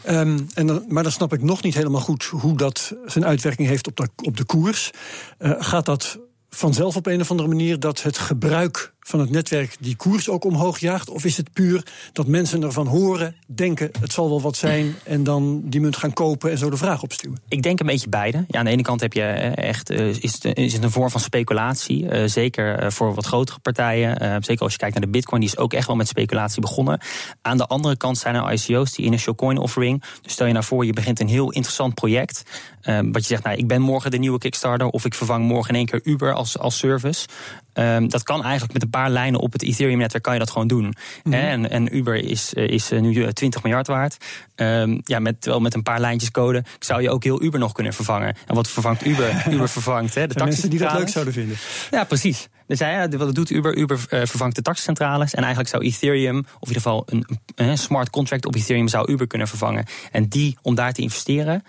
um, 0.07 0.47
en 0.53 0.85
maar 0.87 1.03
dan 1.03 1.11
snap 1.11 1.33
ik 1.33 1.41
nog 1.41 1.63
niet 1.63 1.73
helemaal 1.73 2.01
goed 2.01 2.23
hoe 2.23 2.57
dat 2.57 2.95
zijn 3.05 3.25
uitwerking 3.25 3.67
heeft 3.67 3.87
op 3.87 3.95
de, 3.95 4.09
op 4.15 4.37
de 4.37 4.43
koers. 4.43 4.91
Gaat 5.39 5.85
dat 5.85 6.19
vanzelf 6.49 6.95
op 6.95 7.05
een 7.05 7.21
of 7.21 7.31
andere 7.31 7.49
manier 7.49 7.79
dat 7.79 8.03
het 8.03 8.17
gebruik 8.17 8.93
van 9.09 9.19
het 9.19 9.29
netwerk 9.29 9.75
die 9.79 9.95
koers 9.95 10.29
ook 10.29 10.43
omhoog 10.43 10.79
jaagt? 10.79 11.09
Of 11.09 11.25
is 11.25 11.37
het 11.37 11.53
puur 11.53 11.83
dat 12.13 12.27
mensen 12.27 12.63
ervan 12.63 12.87
horen, 12.87 13.35
denken 13.47 13.91
het 13.99 14.13
zal 14.13 14.29
wel 14.29 14.41
wat 14.41 14.57
zijn 14.57 14.95
en 15.03 15.23
dan 15.23 15.61
die 15.65 15.81
munt 15.81 15.97
gaan 15.97 16.13
kopen 16.13 16.51
en 16.51 16.57
zo 16.57 16.69
de 16.69 16.77
vraag 16.77 17.01
opstuwen? 17.01 17.39
Ik 17.47 17.61
denk 17.61 17.79
een 17.79 17.85
beetje 17.85 18.09
beide. 18.09 18.45
Ja, 18.47 18.59
aan 18.59 18.65
de 18.65 18.71
ene 18.71 18.81
kant 18.81 19.01
heb 19.01 19.13
je 19.13 19.21
eh, 19.21 19.69
echt, 19.69 19.89
eh, 19.89 20.07
is, 20.07 20.33
het, 20.33 20.57
is 20.57 20.73
het 20.73 20.83
een 20.83 20.91
vorm 20.91 21.09
van 21.09 21.21
speculatie. 21.21 22.03
Uh, 22.03 22.23
zeker 22.25 22.91
voor 22.91 23.13
wat 23.13 23.25
grotere 23.25 23.59
partijen. 23.59 24.43
Zeker 24.43 24.63
als 24.63 24.71
je 24.71 24.77
kijkt 24.77 24.93
naar 24.95 25.05
de 25.05 25.11
Bitcoin, 25.11 25.41
die 25.41 25.49
is 25.49 25.57
ook 25.57 25.73
echt 25.73 25.87
wel 25.87 25.95
met 25.95 26.07
speculatie 26.07 26.61
begonnen. 26.61 26.99
Aan 27.41 27.57
de 27.57 27.65
andere 27.65 27.97
kant 27.97 28.17
zijn 28.17 28.35
er 28.35 28.53
ICO's, 28.53 28.93
die 28.93 29.05
Initial 29.05 29.35
Coin 29.35 29.57
Offering. 29.57 30.03
Dus 30.21 30.31
stel 30.31 30.45
je 30.45 30.53
nou 30.53 30.65
voor, 30.65 30.85
je 30.85 30.93
begint 30.93 31.19
een 31.19 31.27
heel 31.27 31.51
interessant 31.51 31.93
project. 31.93 32.43
wat 32.83 33.21
je 33.21 33.27
zegt, 33.27 33.43
nou, 33.43 33.57
ik 33.57 33.67
ben 33.67 33.81
morgen 33.81 34.11
de 34.11 34.17
nieuwe 34.17 34.37
Kickstarter 34.37 34.87
of 34.87 35.05
ik 35.05 35.13
vervang 35.13 35.45
morgen 35.45 35.69
in 35.69 35.75
één 35.75 35.85
keer 35.85 36.01
Uber 36.03 36.33
als, 36.33 36.57
als 36.57 36.77
service. 36.77 37.27
Um, 37.73 38.09
dat 38.09 38.23
kan 38.23 38.43
eigenlijk 38.43 38.73
met 38.73 38.81
een 38.81 38.89
paar 38.89 38.98
lijnen 39.07 39.39
op 39.39 39.53
het 39.53 39.63
Ethereum-netwerk 39.63 40.23
kan 40.23 40.33
je 40.33 40.39
dat 40.39 40.51
gewoon 40.51 40.67
doen. 40.67 40.93
Mm 41.23 41.33
en, 41.33 41.69
en, 41.69 41.95
Uber 41.95 42.15
is, 42.15 42.53
eh, 42.53 42.67
is 42.67 42.91
eh, 42.91 42.99
nu 42.99 43.33
20 43.33 43.63
miljard 43.63 43.87
waard. 43.87 44.17
Um, 44.55 45.01
ja, 45.03 45.19
met, 45.19 45.45
wel 45.45 45.59
met 45.59 45.73
een 45.73 45.83
paar 45.83 45.99
lijntjes 45.99 46.31
code 46.31 46.63
zou 46.79 47.01
je 47.01 47.09
ook 47.09 47.23
heel 47.23 47.43
Uber 47.43 47.59
nog 47.59 47.71
kunnen 47.71 47.93
vervangen. 47.93 48.35
En 48.47 48.55
wat 48.55 48.67
vervangt 48.67 49.05
Uber? 49.05 49.43
Uber 49.53 49.69
vervangt 49.69 50.15
hè, 50.15 50.27
de 50.27 50.43
mensen 50.43 50.69
die 50.69 50.79
dat 50.79 50.93
leuk 50.93 51.09
zouden 51.09 51.33
vinden. 51.33 51.57
Ja, 51.91 52.03
precies. 52.03 52.47
Dus 52.69 52.79
ja, 52.79 53.07
wat 53.07 53.35
doet 53.35 53.49
Uber? 53.49 53.77
Uber 53.77 53.97
uh, 53.97 54.05
vervangt 54.25 54.55
de 54.55 54.61
taxcentrales. 54.61 55.33
En 55.33 55.39
eigenlijk 55.39 55.69
zou 55.69 55.83
Ethereum, 55.83 56.37
of 56.37 56.45
in 56.45 56.75
ieder 56.75 56.81
geval 56.81 57.07
een, 57.55 57.77
smart 57.77 58.09
contract 58.09 58.45
op 58.45 58.55
Ethereum, 58.55 58.87
zou 58.87 59.11
Uber 59.11 59.27
kunnen 59.27 59.47
vervangen. 59.47 59.85
En 60.11 60.27
die, 60.27 60.57
om 60.61 60.75
daar 60.75 60.93
te 60.93 61.01
investeren 61.01 61.63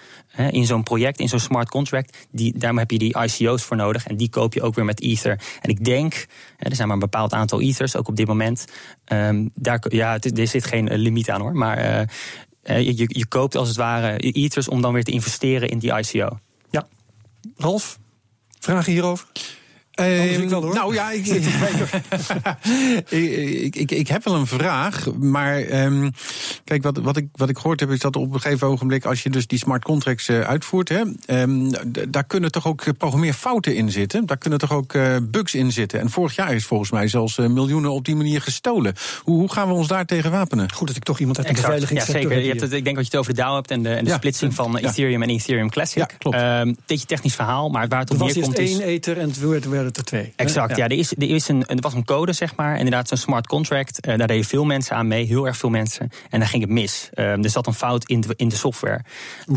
in 0.50 0.66
zo'n 0.66 0.82
project, 0.82 1.18
in 1.18 1.28
zo'n 1.28 1.38
smart 1.38 1.68
contract, 1.68 2.16
die, 2.30 2.58
daar 2.58 2.74
heb 2.74 2.90
je 2.90 2.98
die 2.98 3.18
ICO's 3.18 3.62
voor 3.62 3.76
nodig. 3.76 4.06
En 4.06 4.16
die 4.16 4.28
koop 4.28 4.54
je 4.54 4.62
ook 4.62 4.74
weer 4.74 4.84
met 4.84 5.00
Ether. 5.00 5.40
En 5.60 5.70
ik 5.70 5.84
denk, 5.84 6.26
er 6.58 6.74
zijn 6.74 6.86
maar 6.86 6.96
een 6.96 7.02
bepaald 7.02 7.32
aantal 7.32 7.60
Ethers, 7.60 7.96
ook 7.96 8.08
op 8.08 8.16
dit 8.16 8.26
moment. 8.26 8.64
Um, 9.12 9.50
daar, 9.54 9.84
ja, 9.88 10.18
er 10.18 10.48
zit 10.48 10.64
geen 10.64 10.94
limiet 10.94 11.30
aan 11.30 11.40
hoor. 11.40 11.54
Maar 11.54 11.78
uh, 12.64 12.80
je, 12.80 13.04
je 13.06 13.26
koopt 13.26 13.56
als 13.56 13.68
het 13.68 13.76
ware 13.76 14.18
Ethers 14.18 14.68
om 14.68 14.82
dan 14.82 14.92
weer 14.92 15.04
te 15.04 15.12
investeren 15.12 15.68
in 15.68 15.78
die 15.78 15.98
ICO. 15.98 16.38
Ja. 16.70 16.86
Ralf, 17.56 17.98
vragen 18.58 18.92
hierover? 18.92 19.26
Uh, 20.00 20.48
wel, 20.48 20.62
hoor. 20.62 20.74
Nou 20.74 20.94
ja, 20.94 21.10
ik, 21.20 21.26
ik, 23.08 23.76
ik, 23.76 23.90
ik, 23.90 24.08
heb 24.08 24.24
wel 24.24 24.34
een 24.34 24.46
vraag. 24.46 25.12
Maar 25.14 25.84
um, 25.84 26.10
kijk, 26.64 26.82
wat, 26.82 26.98
wat, 26.98 27.16
ik, 27.16 27.26
wat 27.32 27.48
ik 27.48 27.58
gehoord 27.58 27.80
heb, 27.80 27.90
is 27.90 27.98
dat 27.98 28.16
op 28.16 28.34
een 28.34 28.40
gegeven 28.40 28.66
ogenblik, 28.66 29.04
als 29.04 29.22
je 29.22 29.30
dus 29.30 29.46
die 29.46 29.58
smart 29.58 29.82
contracts 29.82 30.28
uh, 30.28 30.40
uitvoert, 30.40 30.88
hè, 30.88 31.02
um, 31.42 31.70
daar 32.08 32.24
kunnen 32.24 32.52
toch 32.52 32.66
ook 32.66 32.98
programmeerfouten 32.98 33.74
in 33.74 33.90
zitten. 33.90 34.26
Daar 34.26 34.38
kunnen 34.38 34.58
toch 34.58 34.72
ook 34.72 34.92
uh, 34.92 35.16
bugs 35.22 35.54
in 35.54 35.72
zitten. 35.72 36.00
En 36.00 36.10
vorig 36.10 36.34
jaar 36.34 36.54
is 36.54 36.64
volgens 36.64 36.90
mij 36.90 37.08
zelfs 37.08 37.36
miljoenen 37.36 37.90
op 37.90 38.04
die 38.04 38.16
manier 38.16 38.40
gestolen. 38.40 38.94
Hoe, 39.22 39.38
hoe 39.38 39.52
gaan 39.52 39.68
we 39.68 39.74
ons 39.74 39.88
daar 39.88 40.06
tegen 40.06 40.30
wapenen? 40.30 40.72
Goed 40.72 40.86
dat 40.86 40.96
ik 40.96 41.04
toch 41.04 41.18
iemand 41.18 41.38
uit 41.38 41.46
de 41.46 41.52
beveiligingssector 41.52 42.22
Ja, 42.22 42.28
zeker. 42.28 42.42
Je 42.42 42.48
hebt 42.48 42.60
het, 42.60 42.72
ik 42.72 42.84
denk 42.84 42.96
dat 42.96 43.04
je 43.04 43.10
het 43.10 43.20
over 43.20 43.34
de 43.34 43.40
DAO 43.40 43.54
hebt 43.54 43.70
en 43.70 43.82
de, 43.82 43.88
en 43.88 44.04
de 44.04 44.10
ja, 44.10 44.16
splitsing 44.16 44.54
van 44.54 44.78
ja. 44.80 44.88
Ethereum 44.88 45.22
en 45.22 45.28
Ethereum 45.28 45.70
Classic. 45.70 45.98
Ja, 45.98 46.16
klopt. 46.18 46.36
Um, 46.36 46.76
beetje 46.86 47.06
technisch 47.06 47.34
verhaal, 47.34 47.68
maar 47.68 47.88
waar 47.88 48.00
het 48.00 48.10
op 48.10 48.18
neerkomt 48.18 48.58
is... 48.58 48.70
één 48.70 48.80
ether 48.80 49.18
en 49.18 49.28
het 49.28 49.38
werd 49.38 49.66
er 49.84 50.04
twee. 50.04 50.32
Exact, 50.36 50.76
ja. 50.76 50.84
er, 50.84 50.98
is, 50.98 51.12
er, 51.12 51.30
is 51.30 51.48
een, 51.48 51.66
er 51.66 51.80
was 51.80 51.94
een 51.94 52.04
code, 52.04 52.32
zeg 52.32 52.56
maar. 52.56 52.76
Inderdaad, 52.76 53.08
zo'n 53.08 53.18
smart 53.18 53.46
contract. 53.46 54.06
Uh, 54.06 54.18
daar 54.18 54.26
deden 54.26 54.44
veel 54.44 54.64
mensen 54.64 54.96
aan 54.96 55.06
mee, 55.06 55.26
heel 55.26 55.46
erg 55.46 55.56
veel 55.56 55.68
mensen. 55.68 56.10
En 56.30 56.38
daar 56.38 56.48
ging 56.48 56.62
het 56.62 56.72
mis. 56.72 57.08
Um, 57.14 57.44
er 57.44 57.50
zat 57.50 57.66
een 57.66 57.74
fout 57.74 58.08
in 58.08 58.20
de, 58.20 58.34
in 58.36 58.48
de 58.48 58.56
software. 58.56 59.00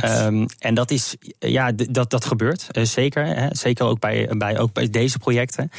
Um, 0.06 0.46
en 0.60 0.74
dat 0.74 0.92
is, 0.92 1.16
ja, 1.40 1.72
dat, 1.72 2.10
dat 2.10 2.26
gebeurt. 2.26 2.68
Uh, 2.72 2.84
zeker. 2.84 3.26
Hè, 3.26 3.48
zeker 3.52 3.86
ook 3.86 4.00
bij, 4.00 4.30
bij, 4.38 4.60
ook 4.60 4.74
bij 4.74 4.90
deze 4.90 5.20
projecten. 5.20 5.72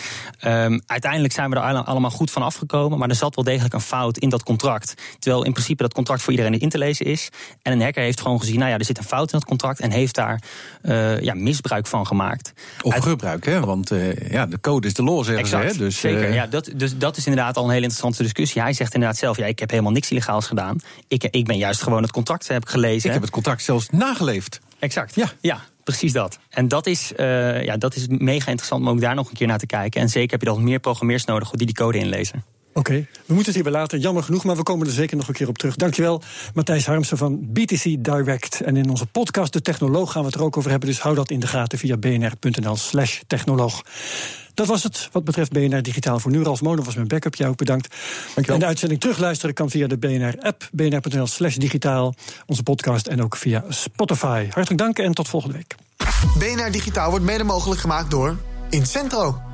Um, 0.45 0.83
uiteindelijk 0.87 1.33
zijn 1.33 1.51
we 1.51 1.57
er 1.57 1.63
allemaal 1.63 2.11
goed 2.11 2.31
van 2.31 2.43
afgekomen. 2.43 2.99
Maar 2.99 3.09
er 3.09 3.15
zat 3.15 3.35
wel 3.35 3.45
degelijk 3.45 3.75
een 3.75 3.81
fout 3.81 4.19
in 4.19 4.29
dat 4.29 4.43
contract. 4.43 4.95
Terwijl 5.19 5.45
in 5.45 5.53
principe 5.53 5.83
dat 5.83 5.95
contract 5.95 6.23
voor 6.23 6.33
iedereen 6.33 6.59
in 6.59 6.69
te 6.69 6.79
lezen 6.79 7.07
is. 7.07 7.29
En 7.63 7.73
een 7.73 7.83
hacker 7.83 8.03
heeft 8.03 8.21
gewoon 8.21 8.41
gezien, 8.41 8.59
nou 8.59 8.71
ja, 8.71 8.79
er 8.79 8.85
zit 8.85 8.99
een 8.99 9.05
fout 9.05 9.33
in 9.33 9.39
dat 9.39 9.49
contract. 9.49 9.81
En 9.81 9.91
heeft 9.91 10.15
daar 10.15 10.43
uh, 10.83 11.21
ja, 11.21 11.35
misbruik 11.35 11.87
van 11.87 12.07
gemaakt. 12.07 12.53
Of 12.83 12.95
gebruik, 12.95 13.45
hè? 13.45 13.61
Want 13.61 13.91
ja, 14.35 14.47
de 14.47 14.61
code 14.61 14.87
is 14.87 14.95
de 14.95 15.03
law, 15.03 15.25
zeggen 15.25 15.39
exact, 15.39 15.73
ze. 15.73 15.79
Dus, 15.79 16.01
zeker, 16.01 16.29
uh... 16.29 16.35
ja, 16.35 16.47
dat, 16.47 16.71
dus 16.75 16.99
dat 16.99 17.17
is 17.17 17.27
inderdaad 17.27 17.57
al 17.57 17.65
een 17.65 17.71
hele 17.71 17.83
interessante 17.83 18.23
discussie. 18.23 18.63
Hij 18.63 18.73
zegt 18.73 18.95
inderdaad 18.95 19.19
zelf, 19.19 19.37
ja, 19.37 19.47
ik 19.47 19.59
heb 19.59 19.71
helemaal 19.71 19.93
niks 19.93 20.11
illegaals 20.11 20.47
gedaan. 20.47 20.81
Ik, 21.09 21.25
ik 21.25 21.45
ben 21.45 21.57
juist 21.57 21.83
gewoon 21.83 22.03
het 22.03 22.13
contract 22.13 22.49
heb 22.49 22.67
gelezen. 22.67 23.07
Ik 23.07 23.13
heb 23.13 23.23
het 23.23 23.31
contract 23.31 23.63
zelfs 23.63 23.89
nageleefd. 23.91 24.61
Exact, 24.79 25.15
ja. 25.15 25.33
ja. 25.41 25.61
Precies 25.85 26.13
dat. 26.13 26.39
En 26.51 26.69
dat 26.69 26.87
is, 26.87 27.13
uh, 27.17 27.65
ja, 27.65 27.77
dat 27.77 27.95
is 27.95 28.07
mega 28.09 28.51
interessant 28.51 28.83
om 28.83 28.89
ook 28.89 29.01
daar 29.01 29.15
nog 29.15 29.29
een 29.29 29.37
keer 29.37 29.47
naar 29.47 29.59
te 29.59 29.67
kijken. 29.67 30.01
En 30.01 30.09
zeker 30.09 30.31
heb 30.31 30.41
je 30.41 30.47
dan 30.47 30.65
meer 30.65 30.79
programmeers 30.79 31.25
nodig 31.25 31.51
die 31.51 31.67
die 31.67 31.75
code 31.75 31.99
inlezen. 31.99 32.45
Oké, 32.75 32.91
okay. 32.91 33.09
we 33.27 33.35
moeten 33.35 33.53
het 33.53 33.55
hierbij 33.55 33.81
laten. 33.81 34.01
Jammer 34.01 34.23
genoeg, 34.23 34.45
maar 34.45 34.57
we 34.57 34.63
komen 34.63 34.87
er 34.87 34.93
zeker 34.93 35.17
nog 35.17 35.29
een 35.29 35.35
keer 35.35 35.49
op 35.49 35.59
terug. 35.59 35.77
Dankjewel, 35.77 36.23
Matthijs 36.55 36.87
Harmsen 36.87 37.17
van 37.17 37.53
BTC 37.53 38.05
Direct. 38.05 38.61
En 38.61 38.77
in 38.77 38.91
onze 38.91 39.07
podcast 39.07 39.53
De 39.53 39.61
Technoloog 39.61 40.13
gaan 40.13 40.21
we 40.21 40.27
het 40.27 40.37
er 40.37 40.43
ook 40.43 40.57
over 40.57 40.71
hebben. 40.71 40.89
Dus 40.89 41.01
hou 41.01 41.15
dat 41.15 41.31
in 41.31 41.41
de 41.41 41.47
gaten 41.47 41.79
via 41.79 41.97
bnr.nl 41.97 42.77
slash 42.77 43.21
technoloog. 43.27 43.83
Dat 44.55 44.67
was 44.67 44.83
het 44.83 45.09
wat 45.13 45.25
betreft 45.25 45.53
BNR 45.53 45.83
Digitaal 45.83 46.19
voor 46.19 46.31
nu. 46.31 46.43
Ralf 46.43 46.63
Monen 46.63 46.85
was 46.85 46.95
mijn 46.95 47.09
backup. 47.09 47.35
Jou 47.35 47.51
ook 47.51 47.57
bedankt. 47.57 47.95
Dankjewel. 48.25 48.55
En 48.55 48.61
de 48.61 48.67
uitzending 48.67 49.01
terugluisteren 49.01 49.55
kan 49.55 49.71
via 49.71 49.87
de 49.87 49.99
BNR-app, 49.99 50.69
bnr.nl 50.73 51.27
slash 51.27 51.57
digitaal, 51.57 52.15
onze 52.47 52.63
podcast 52.63 53.07
en 53.07 53.23
ook 53.23 53.37
via 53.37 53.65
Spotify. 53.69 54.47
Hartelijk 54.51 54.79
dank 54.79 54.99
en 54.99 55.13
tot 55.13 55.29
volgende 55.29 55.57
week. 55.57 55.75
BNR 56.39 56.71
Digitaal 56.71 57.11
wordt 57.11 57.25
mede 57.25 57.45
mogelijk 57.45 57.81
gemaakt 57.81 58.11
door 58.11 58.37
Incentro. 58.71 59.54